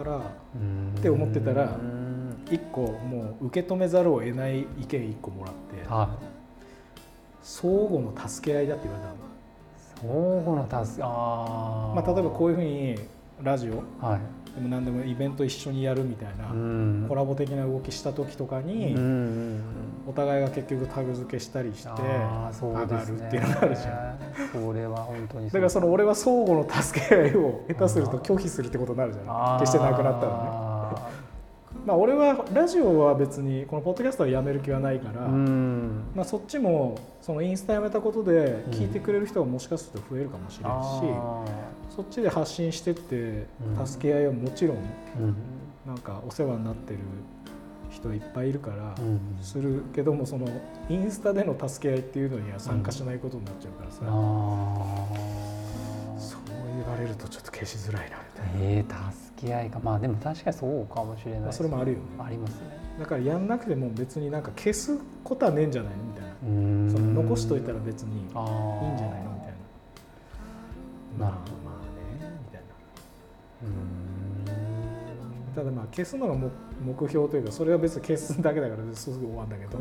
[0.03, 0.17] いから
[0.55, 0.95] うん。
[0.99, 6.25] って思ってたらうん1個もう受け止めざるを得ない意見1個もらってはい。
[7.43, 9.17] 相互の助け合いだって言われたの。
[9.97, 12.99] 相互の助けあまあ、例えばこういいうふうに
[13.43, 14.21] ラジオうはい
[14.57, 17.07] でも何でもイベント一緒にやるみたいなうん。
[17.09, 18.97] コラボ的な動きした時とかに、
[20.07, 24.17] お互いが結局タグ付けしたりしてあーそう上がるっていうのがあるじゃん。
[24.53, 30.66] それは本当にだからその俺は相互の助け合いを下手すると拒否するってことになるじゃん決してなくなったらね
[31.87, 36.03] まあ俺はラジオは別にこのポッドキャストはやめる気はないから、うん。
[36.17, 41.45] まあ、そっちもそのインスタやめたことで聞いてくれる人がもしかすると増えるかもしれないし、あ
[41.89, 43.47] そっちで発信してって
[43.79, 43.87] うん。
[43.87, 44.79] 助け合いはもちろん
[45.87, 46.99] なんかお世話になってる
[47.89, 49.21] 人いっぱいいるからうん。
[49.41, 50.49] するけどもその
[50.89, 54.01] インスタでの助け合いっていうのには参加しないことになっちゃうからさ、
[56.77, 59.81] 言われるとちょっと消しづらいなみたいな、えー、助け合いか。
[59.83, 62.05] まあでも確かにそうかもしれないまあ、ですそれもあるよね。
[62.19, 62.79] ありますね。
[62.99, 66.29] だからやんなくても別になんか消すことはねえんじゃないのみたいな。
[66.93, 69.17] その残しといたら別にいいんじあゃーないのみたいな。
[71.19, 72.67] まあなるほどまあねみたいな。
[73.63, 75.55] うーん。
[75.55, 76.51] ただまあ消すのがも
[76.85, 79.79] 目標というかそれは別に消すだけだからすぐ終わるんだけど、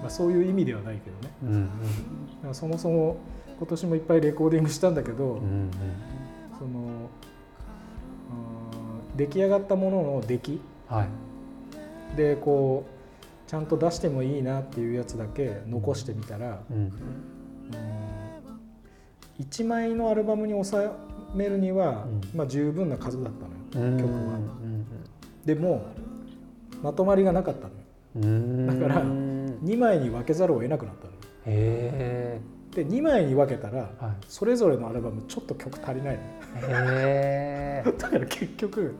[0.00, 1.16] まあ、そういう意味ではないけど
[1.50, 1.68] ね。
[2.44, 3.16] うんそもそも
[3.62, 5.70] 今年もいっぱいレコーディングしたんだけど、うんうん。
[6.58, 6.82] そのう
[9.14, 10.60] ん出来上がったものの出来。
[10.88, 11.06] は
[12.14, 12.16] い。
[12.16, 12.90] でこう
[13.48, 16.76] ちゃんと出してもいいなっていうやつだけ残してみたら、うん。
[16.76, 16.92] うん。
[19.38, 20.90] 1枚のアルバムに収
[21.32, 22.20] めるには、うん。
[22.34, 23.46] まあ、十分な数だった
[23.78, 23.96] のよ、うん。
[23.96, 24.18] 曲は。
[24.18, 24.22] う
[24.66, 24.86] ん
[25.44, 25.84] でも
[26.82, 27.68] まとまりがなかった
[28.18, 28.66] のよ。
[28.66, 31.18] だからうん2枚に分けざるを得なくなったのよ。
[31.46, 32.40] へ
[32.74, 33.90] で2枚に分けたら
[34.28, 36.22] それぞれのアルバムちょっと曲足りないの。
[36.22, 38.94] よへえ だから結局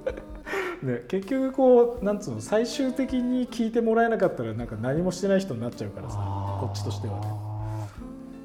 [0.83, 6.17] ね結局こうなんつうの最終的に聴いてもらえなかったらなんか何もしてない人になっちゃうからさ
[6.61, 7.27] こっちとしてはね。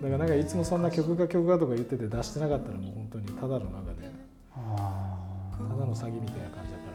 [0.02, 4.12] だからなんかいつもそんな曲が曲がとか言ってて出してなかったらもう本当にただの中で
[4.56, 5.18] あ
[5.58, 6.88] ただの詐欺みたいな感じだから。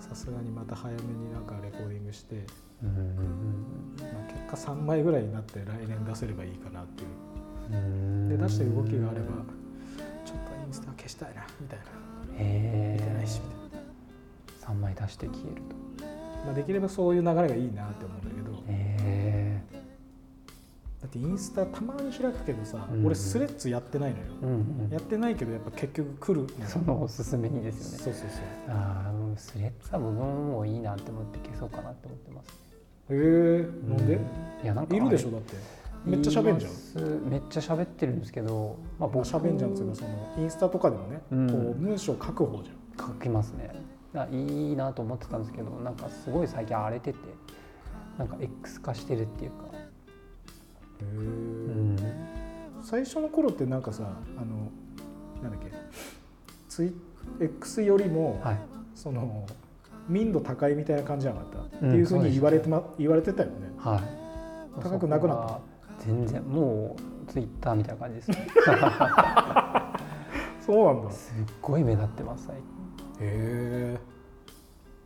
[0.00, 7.08] さすがにまた早めになんかレコーディングして、ーうんうんまあ、結果3枚ぐらいになって来年出せればいいかなっていう。
[7.72, 8.28] うん。
[8.28, 9.26] で出して動きがあれば
[10.24, 11.84] ちょっとインスタ消したいなみたいな。
[11.84, 11.88] へ
[12.38, 12.98] え。
[13.00, 16.06] 見てないしみたいな、3枚出して消えると。
[16.46, 18.52] まあ、できればそういう流れがいいなって思うんだけど。
[18.52, 19.62] へえ。
[21.00, 23.06] だってインスタたまに開くけどさ、うん。
[23.06, 24.50] 俺スレッズやってないのよ、うん
[24.84, 24.90] うん。
[24.90, 27.98] やってないけどやっぱ結局来るそのおすすめにですよね。
[28.04, 28.42] そうそうそう。
[28.68, 32.48] ああスレッズは僕ももういいなって思って消そうかなって思ってます。
[32.48, 32.52] へ
[33.10, 34.20] えなんで、う
[34.62, 35.56] いやなんかいるでしょだって。
[36.04, 37.30] めっちゃ喋んじゃん。
[37.30, 41.50] めっちゃ喋ってるんですけど、まあ、僕喋んじゃんっていうかそのインスタとかでもね、うん。
[41.50, 43.70] こう文章書く方じ書きますね。
[44.32, 47.18] いいなと思ってたんですけどなんかすごい最近荒れてて
[48.16, 51.96] なんか X 化してるっていうか、ゃんへえ、うん、
[52.82, 54.04] 最初の頃ってなんかさ
[54.36, 54.70] あの
[55.42, 55.72] なんだっけ？
[56.68, 56.92] ツイ
[57.40, 58.58] X よりも、はい。
[58.94, 59.46] その
[60.08, 63.54] 民度高いみたいな感じじゃなかった、うんっていうふうに言われて、ま、言われてたよね。
[63.78, 64.00] はい。
[64.82, 65.60] 高くなくなった？
[66.06, 66.96] 全然も
[67.26, 68.46] うツイッターみたいな感じですね。
[70.64, 71.08] そうなんだ。
[71.08, 72.64] へすっごい目立ってます最近。
[73.20, 73.98] え。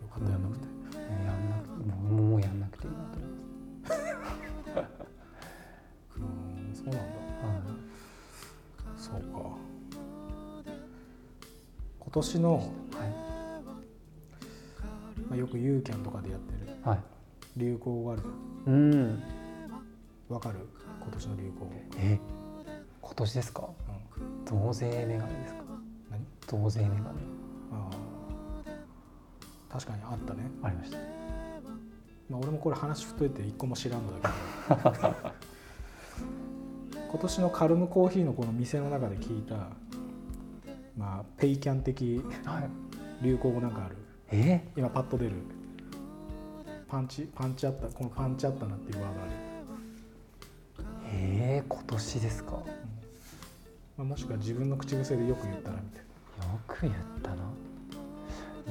[0.02, 0.66] よかったやんなくて、
[0.98, 1.88] やんなくて。
[1.88, 3.22] もうもうやんなくていいなと思って
[6.18, 6.20] う
[6.70, 6.98] んそうなんだ。
[6.98, 7.06] はい。
[8.96, 9.22] そうか。
[11.98, 12.66] 今年の、はい
[15.32, 16.98] まあ、よくユーキャンとかでやってるはい。
[17.56, 18.28] 流行語あるじ
[18.66, 19.22] うん。
[20.28, 20.58] わかる？
[21.02, 21.50] 今年の流行。
[21.64, 22.18] 語、え
[23.00, 23.68] 今年ですか？
[24.18, 25.62] うん、増税メガネですか？
[26.10, 26.26] 何？
[26.46, 27.02] 増税メガネ
[27.72, 27.88] あ。
[29.70, 30.98] ー確かにあったね、ありました。
[32.28, 34.30] まあ、俺もこれ話振っといて一個も知らんのだ
[34.92, 35.14] けど。
[37.10, 39.54] 今年のカルムコーヒーのこの店の中で聞いた
[40.96, 42.70] まあペイキャン的はい。
[43.24, 43.96] 流行語なんかある？
[44.32, 44.60] え？
[44.76, 45.32] 今パッと出る。
[46.88, 49.30] パンチパンチあったこのパンチあったなっていうワードある、
[51.06, 52.50] えー、今年ですか？
[52.52, 52.66] よ
[53.96, 56.04] まあ、もしくは自分の口癖でよく言ったらみたい
[56.66, 57.36] く言ったな。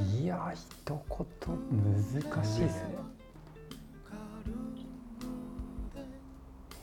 [0.04, 1.00] いや一言
[1.70, 2.96] 難しいですね。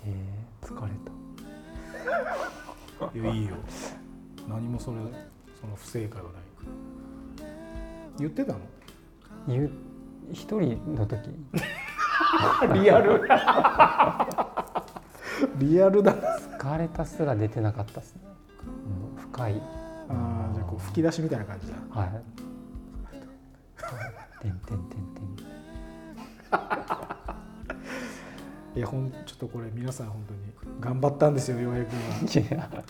[0.07, 0.93] えー、疲れ
[2.99, 3.07] た。
[3.07, 3.57] ないやいいよ。
[4.49, 4.97] 何もそれ
[5.61, 6.43] その不正解はない
[8.19, 8.59] 言ってたの？
[9.47, 9.71] 言う
[10.33, 11.31] 一人の時。
[12.75, 13.23] リアル。
[15.59, 16.15] リアルだ。
[16.59, 18.23] 疲れたすら出てなかったですね、
[19.17, 19.63] うん、深い。
[20.09, 21.75] あーじゃあこう吹き出しみたいな感じだ。
[21.91, 22.11] はい。
[24.43, 25.39] てんてんてんてん。
[28.77, 30.41] いやほんちょっとこれ皆さん本当に
[30.81, 31.99] 頑張ったんですよ洋平君
[32.59, 32.85] は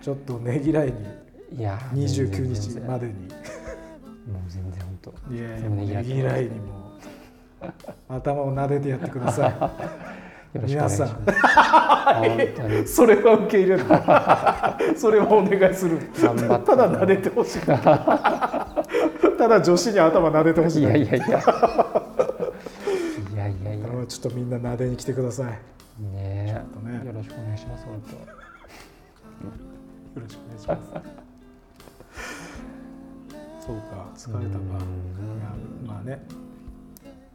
[0.00, 1.06] ちょっとねぎらいに。
[1.52, 3.28] いや29日まででに
[5.30, 6.90] いやいやでもねぎらってねぎらいにも
[8.08, 9.48] 頭を撫でてやってくださ
[10.52, 11.14] よろしくお願いします。
[12.96, 13.84] それは受け入れる。
[14.98, 15.98] それはお願いする。
[16.08, 16.34] た
[16.74, 17.60] だ撫でてほしい。
[17.60, 20.82] たただ女子に頭撫でてほしい。
[20.82, 21.26] いやいやいや。
[23.32, 23.86] いやいやいや。
[24.08, 25.46] ちょっとみんな撫でに来てください。
[25.46, 25.52] よ
[26.12, 27.06] ねね。
[27.06, 28.02] よろしくお願いします本
[30.20, 31.29] ろしくお願いします
[33.70, 34.64] そうか疲れたか。
[35.86, 36.20] まあね。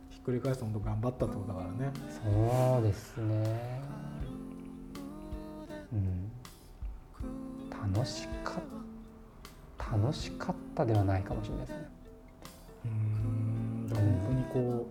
[0.09, 1.91] ひっくり返すと本当頑張ったってことだからね。
[2.25, 3.81] 当そうですね。
[5.93, 6.31] うん。
[7.93, 8.59] 楽しか
[9.93, 11.89] 楽しかったではないかもしれないですね。
[12.85, 14.87] うーんでも本当にこ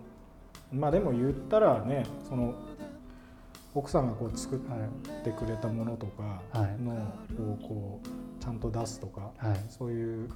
[0.71, 2.55] うまあでも言ったらねその
[3.75, 4.59] 奥さんがこう作っ
[5.23, 6.81] てくれたものとかはい。
[6.81, 9.63] のをこうちゃんと出すとかはい。
[9.69, 10.29] そういう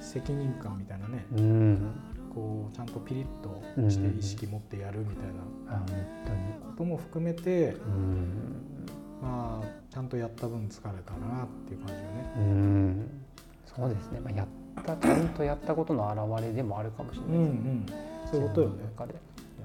[0.00, 1.26] 責任感みたいなね。
[1.36, 1.90] うん。
[2.34, 5.78] こうちゃんとピリッとうんして意識持ってやるみたいな。
[6.70, 8.88] ことも含めてうん。
[9.22, 12.32] まあちゃんとやった分疲れたなっていう感じよね。
[12.36, 13.24] うん。
[13.78, 14.46] そうですね、まあ、やっ
[14.84, 17.86] たちゃんとやったことの表れでもあるかもしれうんうないですね、ん、
[18.32, 18.74] そういうことよね。
[18.76, 18.86] いや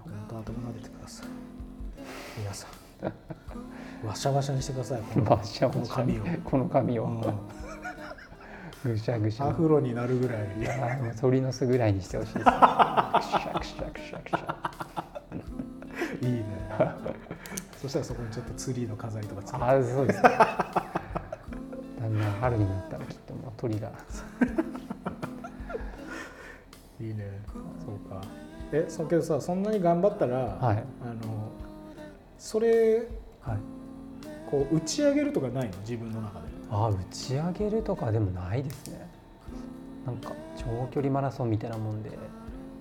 [0.04, 1.28] 本当頭撫でてください。
[2.38, 2.68] 皆さ
[3.02, 5.02] ん、 わしゃわしゃにしてください。
[5.02, 6.24] この髪を。
[6.46, 7.06] この髪を。
[7.06, 7.63] うん
[8.84, 10.48] ぐしゃぐしゃアフロになるぐらい。
[10.60, 14.58] いや鳥の巣ぐらいにしてほしいです、ね、くしゃくしゃくしゃくしゃ
[16.22, 16.46] いいね。
[17.82, 19.64] そしたらそこにちょっとツリーの飾りとかつけて。
[19.64, 23.92] ああそうですねだんだん春になったらきっともう鳥が
[27.02, 27.42] いいね。
[27.86, 28.22] そうか。
[28.72, 31.52] え、そうけどさ、そんなに頑張ったら、はいあの
[32.38, 33.08] それ
[33.42, 33.58] はい
[34.50, 35.78] こう打ち上げるとかないの？
[35.80, 36.53] 自分の中で。
[36.76, 39.08] ああ打ち上げるとかでもないですね。
[40.06, 42.10] なんか長距離マラソンみたいなもんで。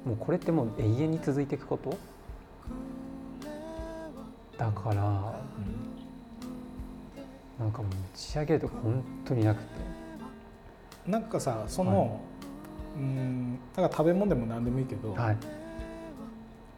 [0.07, 1.97] もうこれってもう永遠に続いていくこと？
[4.57, 4.95] だから
[7.61, 9.69] なんかもう打ち上げるとか本当になくて。
[11.07, 12.21] なんかさ、その、
[12.97, 15.13] うーん、なんか食べ物でも何でもいいけど。
[15.13, 15.37] はい。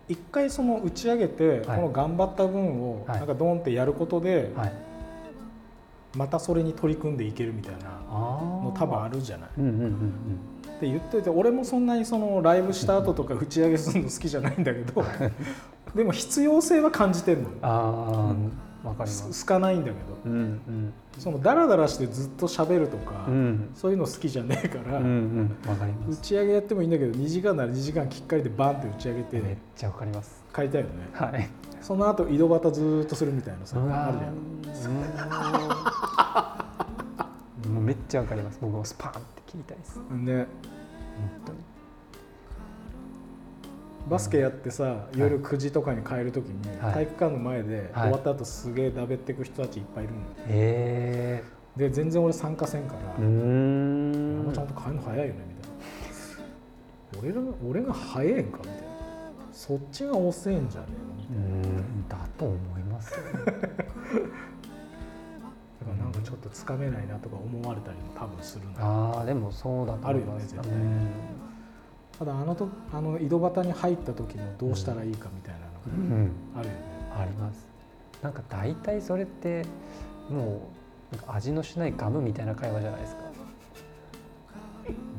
[0.08, 1.62] 一回その打ち上げて、はい。
[1.62, 3.18] この頑張った分をはい。
[3.18, 4.72] なんかドンってやることで、はい
[6.16, 8.12] またそれに取り組んでいけるみたいなあ
[8.62, 9.50] の多分あるじゃない。
[9.58, 9.90] うんうんうんうん。
[10.76, 15.04] って言っといて俺もそんなにそのライブした後とか打ち上げするの好きじゃないんだけど
[15.94, 18.34] でも必要性は感じてんのあ
[18.84, 19.46] わかります。
[19.46, 19.96] かないんだけど。
[20.26, 20.36] うんう
[20.70, 20.92] ん。
[21.18, 23.70] そのダラダラしてずっと喋るとか、うん。
[23.74, 25.70] そういうの好きじゃねえから、うんうん。
[25.70, 26.18] わかります。
[26.20, 30.44] 打ち上げやってもいいんだけど2時間なら2時間きっかりでバンって打ち上げてめっちゃわかります。
[30.54, 30.92] 帰りたいよね。
[31.12, 31.48] はい。
[31.80, 35.02] その後井戸端ずーっとするみたいなさあるじゃん。
[37.62, 38.58] ー もうめっちゃわかります。
[38.60, 40.00] 僕もスパーンって切りたいです。
[40.08, 40.46] 本ね
[41.46, 41.58] 当に
[44.08, 46.92] バスケやってさ、夜9時とかに帰るときに、はい。
[46.94, 48.10] 体育館の前で、はい。
[48.10, 50.20] 終わった後すげえだべってく人たちいっぱいいるの。
[50.20, 51.42] よへ
[51.76, 54.40] で全然俺参加せんから、えうーん。
[54.40, 57.32] お前ちゃんと帰るの早いよねみたいな。
[57.32, 58.82] 俺が俺が早えんかみたいな。
[59.52, 60.92] そっちが遅えんじゃねえ
[61.32, 62.26] のみたいな、うん。
[62.26, 63.52] だと思います だか
[65.88, 69.16] らなんかちょっとつかめないなとか思われたりも多分するの。
[69.16, 70.70] ああでもそうだと思いますあるよね絶対。
[70.70, 70.78] ね
[72.18, 75.54] ただあのとあの井戸端に入った時のどうしたらいいかみたい
[75.86, 76.28] うん、なのうん。
[76.54, 76.80] があるよね、
[77.18, 77.66] あります
[78.22, 79.64] なんか大体それって
[80.30, 80.68] も
[81.12, 83.22] う味のしないガムみたいな会話じゃないですか。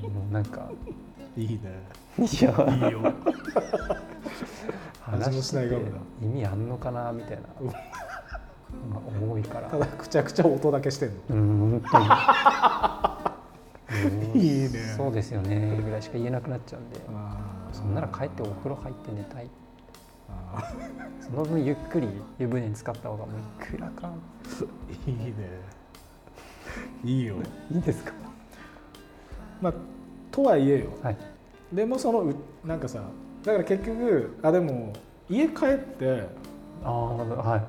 [0.01, 0.69] もうなんか
[1.37, 1.59] いいね。
[2.17, 3.13] いやいいよ。
[5.01, 5.91] 話味のしないガムだ
[6.21, 7.43] 意味あんのかなみたいな。
[7.61, 7.67] うん。
[9.21, 9.69] のが多いから。
[9.69, 11.15] ただくちゃくちゃ音だけしてんの。
[11.29, 12.05] うん本当に。
[12.05, 13.14] うん
[14.33, 14.69] いいね。
[14.97, 15.79] そうですよね。
[15.83, 16.99] ぐらいしか言えなくなっちゃうんで。
[17.71, 19.49] そんなら帰ってお風呂入って寝たい。
[20.29, 20.73] あ
[21.21, 22.07] その分ゆっくり
[22.39, 24.11] 湯船に浸かった方がもういくらか。
[25.05, 25.33] ーいいね。
[27.03, 27.35] いいよ。
[27.71, 28.13] いいですか？
[29.61, 29.73] まあ
[30.31, 30.91] とはいえよ。
[31.01, 31.17] はい。
[31.73, 32.35] でもそのう
[32.65, 33.01] なんかさ
[33.43, 34.93] だから結局あでも
[35.29, 36.27] 家帰って
[36.83, 37.63] ああはい。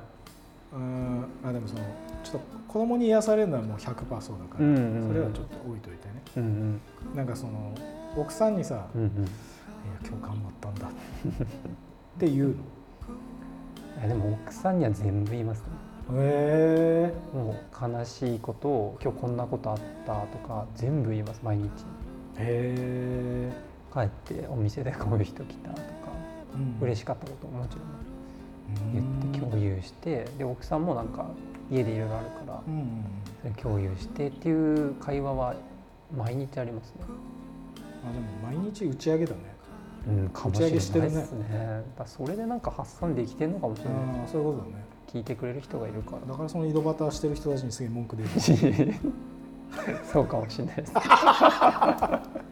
[0.73, 1.81] うんあでもその
[2.23, 5.07] ちょっと子供に癒されるのはもう100%そうだから、うんうんうん。
[5.07, 6.21] それはちょっと置いといてね。
[6.37, 7.15] うんうん。
[7.15, 7.73] なんかその
[8.15, 9.27] 奥さんにさ「うんうんいや
[10.07, 10.91] 今日頑張ったんだ」っ
[12.19, 12.53] て言うの。
[12.53, 15.65] いやでも奥さんには全部言いますね
[16.13, 21.63] へえもう悲しいことを今日こんなことあったとか全部言います毎日。
[21.65, 21.69] へ
[22.39, 23.51] え、
[23.91, 25.81] 帰ってお店でこういう人来たとか
[26.53, 26.85] うん。
[26.85, 31.25] 嬉しかったことももちろん言って有共有してで奥さんもなんか
[31.69, 33.05] 家でいろいろあるからうんうん
[33.41, 35.55] それ共有してっていう会話は
[36.15, 36.95] 毎日ありますね。
[38.07, 38.25] あでも
[38.57, 39.57] 毎日打ち上げだね
[40.07, 41.43] うん、かもしれないです打ち上げしてね。
[41.49, 43.93] だからそれでなんか発散できてんのかもしれない。
[43.95, 46.19] ああそういうことだね聞いてくれる人がいるから。
[46.31, 48.29] だからその井戸端してる人たちにすげえ文句出る
[50.11, 50.93] そうかもしれないです。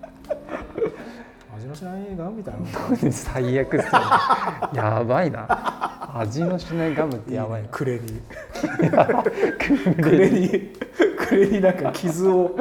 [1.55, 3.89] 味のしないガムみたいな最悪っすよね
[4.73, 5.47] やばいな
[6.17, 7.67] 味のしないガムってやばいな。
[7.67, 8.21] くれに
[10.01, 10.49] くれに
[11.17, 11.91] くれになんか。
[11.91, 12.55] 傷を。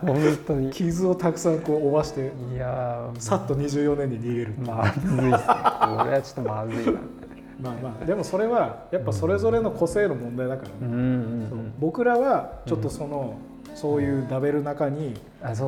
[0.00, 0.70] 本当に。
[0.70, 2.32] 傷をたくさんこう負わして。
[2.54, 3.20] いやー。
[3.20, 5.44] さっと24年に逃げるまずいっす。
[5.44, 6.92] 俺はちょっとまずいな。
[7.60, 8.04] まあまあ。
[8.06, 13.36] でもそれはやっぱそれぞれの個性の問題だからね、うんうん僕らはちょっとその、
[13.74, 15.14] そういうラベルの中に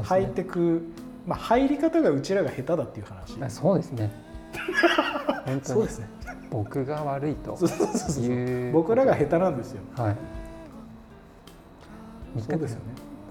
[0.04, 0.32] 入っね。
[0.32, 0.82] てく、
[1.26, 3.36] まあ、入り方がうちらが下手だっていう話。
[3.42, 4.10] あそうですね。
[5.62, 6.08] そうですね
[6.50, 7.58] 僕が悪いと
[8.20, 9.82] いう僕らが下手なんですよ。
[9.96, 10.16] はい。
[12.40, 12.84] そうですよね。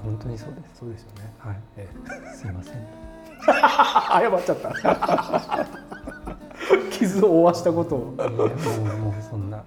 [0.04, 0.80] 本当にそうです。
[0.80, 1.34] そうですよね。
[1.40, 1.60] はい。
[1.78, 1.90] え
[2.34, 2.36] え。
[2.36, 2.74] すいません。
[3.48, 5.68] 謝っちゃった。
[6.92, 8.00] 傷を負わしたことを。
[8.00, 8.18] もう
[9.00, 9.64] もうそんな。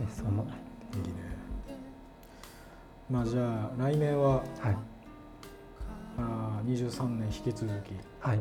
[0.00, 0.30] えその。
[0.30, 1.14] いいね。
[3.10, 4.44] まあじゃあ来年ははい。
[6.18, 7.92] あー23年引き続き。
[8.20, 8.40] はい。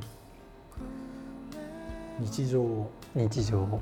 [2.20, 2.92] 日常を。
[3.16, 3.82] 日常を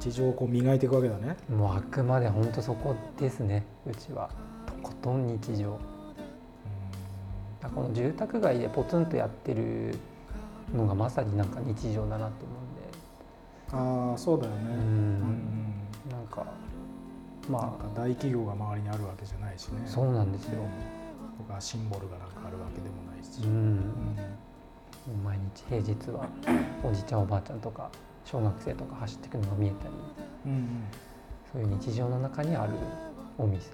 [0.00, 1.36] 日常をこう磨いていくわけだね。
[1.48, 3.64] もうあくまで本当そこですね。
[3.86, 4.30] うちは。
[4.66, 5.78] とことん日常。
[7.74, 9.94] この住宅街でポツンとやってる
[10.74, 12.64] のがまさになんか日常だなと思
[13.74, 14.58] ああそうだよね。
[14.60, 14.74] うん。
[14.74, 15.28] で、うん
[16.10, 16.46] うん、なんか
[17.48, 19.82] まか大企業が周りにあるわけじゃないしね。
[19.84, 20.62] あそうなんですよ、
[21.58, 23.76] シンボルがなんかあるわけでもないし、ううん。
[23.80, 26.28] ん、毎日平日は
[26.84, 27.90] おじちゃんおばあちゃんとか
[28.24, 29.94] 小学生とか走ってくのが見えたり
[30.46, 30.84] うん
[31.52, 32.72] そういう日常の中にある
[33.38, 33.70] お店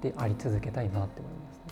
[0.00, 1.62] であり続けたいなって思いますね。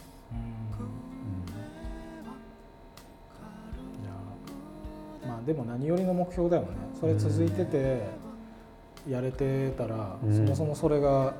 [5.22, 5.28] うん。
[5.28, 6.68] まあでも何よりの目標だよね
[6.98, 8.02] それ続いてて
[9.08, 11.34] やれてたら、そもそもそれが、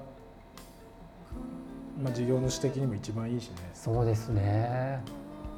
[2.02, 5.02] まあ、事業主的にも一番いいしねそうですね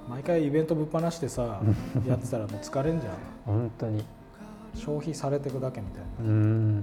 [0.09, 1.61] 毎回イベントぶっ放してさ
[2.07, 3.01] やってたらもう疲れん。
[3.01, 3.13] じゃん。
[3.47, 4.05] 本当に
[4.75, 6.09] 消費されていくだけみたいな。
[6.21, 6.83] うん、も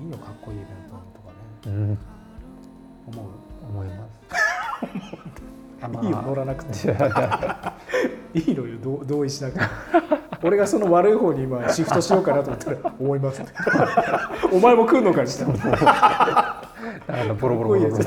[0.00, 1.36] ういいよかっこいいイベントとかね。
[1.66, 1.98] うん、
[3.08, 3.26] 思う？
[3.70, 4.10] 思います。
[5.82, 6.22] あまあいいよ。
[6.22, 7.72] 乗らなくていや
[8.34, 9.64] いいのよ同意しなくて
[10.42, 13.42] 俺がその悪い方に今シフトしようかなと思ったら思います。
[14.52, 18.04] お前も来るのかにしたなんかボロボロボロボロ。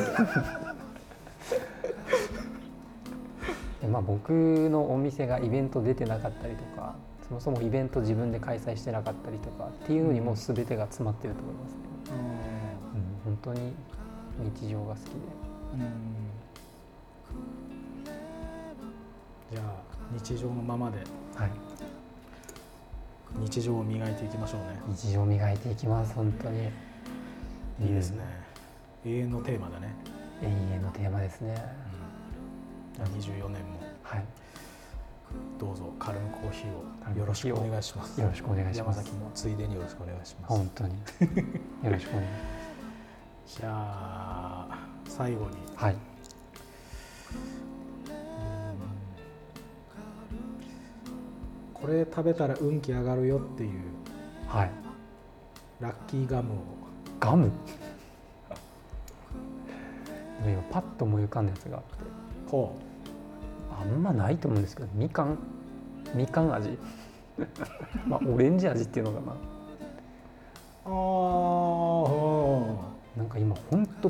[3.92, 4.30] まあ僕
[4.70, 6.94] のお店がイベント出てなかったりとか
[7.28, 11.80] そもそもイベント自分で開催してなかったりとかっていうのにもう全てが詰まってると思いますね、
[13.26, 13.74] うん、本当に
[14.56, 15.12] 日常が好きで。
[15.74, 15.82] うん。
[19.52, 21.00] じゃあ日常のままで。
[21.36, 21.52] はい。
[23.40, 24.80] 日常を磨いていきましょうね。
[24.88, 26.70] 日常磨いていきます本当に。
[27.80, 28.24] いいですね、
[29.06, 29.94] 永遠のテーマだね、
[30.42, 31.56] 永遠のテーマですね。
[33.00, 33.80] うん、24年も。
[34.02, 34.47] はい
[35.60, 38.20] どうぞカルムコーヒーをよろしくお願いします。
[38.22, 38.98] よろしくお願いします。
[38.98, 40.54] 山崎もついでによろしくお願いします。
[40.54, 40.94] 本当に。
[40.94, 41.00] よ
[41.92, 42.28] ろしくお願い。
[43.46, 45.58] しじゃあ最後に。
[45.58, 45.96] ますはい
[51.74, 53.70] これ食べたら運気上がるよっていう。
[54.48, 54.72] はい。
[55.80, 56.56] ラッキーガムを。
[57.20, 57.52] ガム？
[60.46, 61.90] 今パッと思い浮かんだやつがあって。
[62.50, 62.76] ほ
[63.82, 65.38] あんまないと思うんですけどみかん。
[66.16, 66.78] みかん味。
[68.08, 69.34] まあオレンジ味っていうのかな。
[69.34, 69.36] う
[70.90, 70.92] あ
[73.16, 74.10] あなんか今ほんと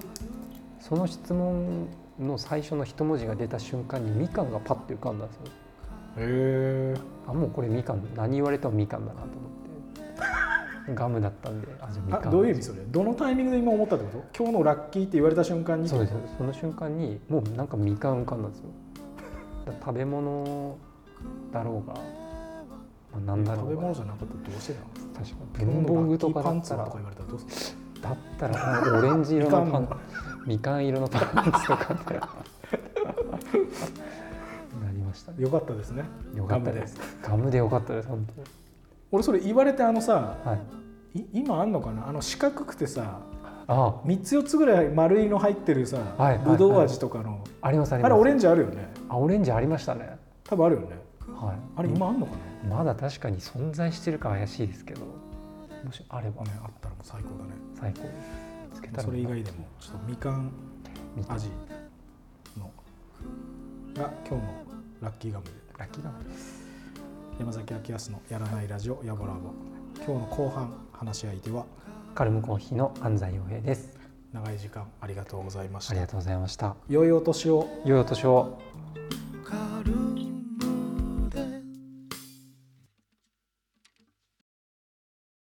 [0.79, 1.87] その質問
[2.19, 5.43] の最初の一文字が出た瞬間にみかんがパッて浮かんだんですよ。
[6.19, 6.95] へえ
[7.27, 8.01] あもうこれみかん。
[8.15, 10.93] 何言われてもみかんだなと思って。
[10.95, 11.67] ガムだったんで。
[11.81, 12.79] あじゃあみかんあどういう意味それ？
[12.83, 14.43] どのタイミングで今思ったってこと？
[14.43, 15.89] 今日のラッキーって言われた瞬間に？
[15.89, 16.13] そうです。
[16.37, 18.65] その瞬間にもうなんかみかん浮かんだんですよ
[19.79, 20.77] 食べ物
[21.51, 22.01] だろうが、ま
[23.17, 24.87] あ、何だろ食べうが物じゃなかったらどうしてたの？
[25.25, 25.65] 確かに。
[25.65, 27.77] 文房具とかだったらとか言われたらどうする？
[28.01, 29.89] だったらオレンジ色のパン
[30.45, 30.85] みかん。
[30.85, 31.95] 色のパンツとか。
[32.09, 32.19] で
[34.85, 35.37] なりましたね。
[35.41, 36.03] よかったですね。
[36.35, 36.97] よかったです。
[37.23, 37.57] ガムで。
[37.57, 38.27] よかったです本
[39.11, 40.55] 俺それ言われてあのさ当は
[41.15, 41.19] い。
[41.19, 42.07] い今あんのかな？
[42.07, 43.19] あの四角くてさ
[43.67, 43.95] あ。
[44.05, 45.97] 3つ4つぐらい丸いの入ってるさ、
[46.45, 48.13] ぶどう味とかの、ありますあります。
[48.13, 50.17] あれオレンジあるよねあオレンジありましたね。
[50.43, 50.87] 多分あるよね。
[51.35, 51.57] はい。
[51.75, 52.33] あれ今あんのか
[52.67, 55.01] な、まだ確かに存在してるか怪しいですけど。
[55.83, 56.43] もしあれば。
[56.43, 57.51] ねあったらもう最高だね。
[57.79, 58.09] 最高で
[58.73, 58.75] す。
[58.75, 60.51] つけたらそれ以外でもちょっとみかん
[61.15, 61.35] みかん。
[61.35, 61.49] 味
[62.57, 62.71] の。
[63.95, 64.53] が今日の
[65.01, 65.51] ラッキーガムで。
[65.77, 66.65] ラッキーガムです。
[67.39, 69.51] 山崎明康のやらないラジオやぼらぼ。
[69.97, 71.65] 今日の後半話し相手は
[72.15, 73.97] カルムコーヒーの安西洋平です。
[74.33, 75.91] 長い時間ありがとうございました。
[75.91, 76.75] ありがとうございました。
[76.89, 77.67] 良いお年を。
[77.85, 78.59] 良いお年を
[79.49, 79.81] か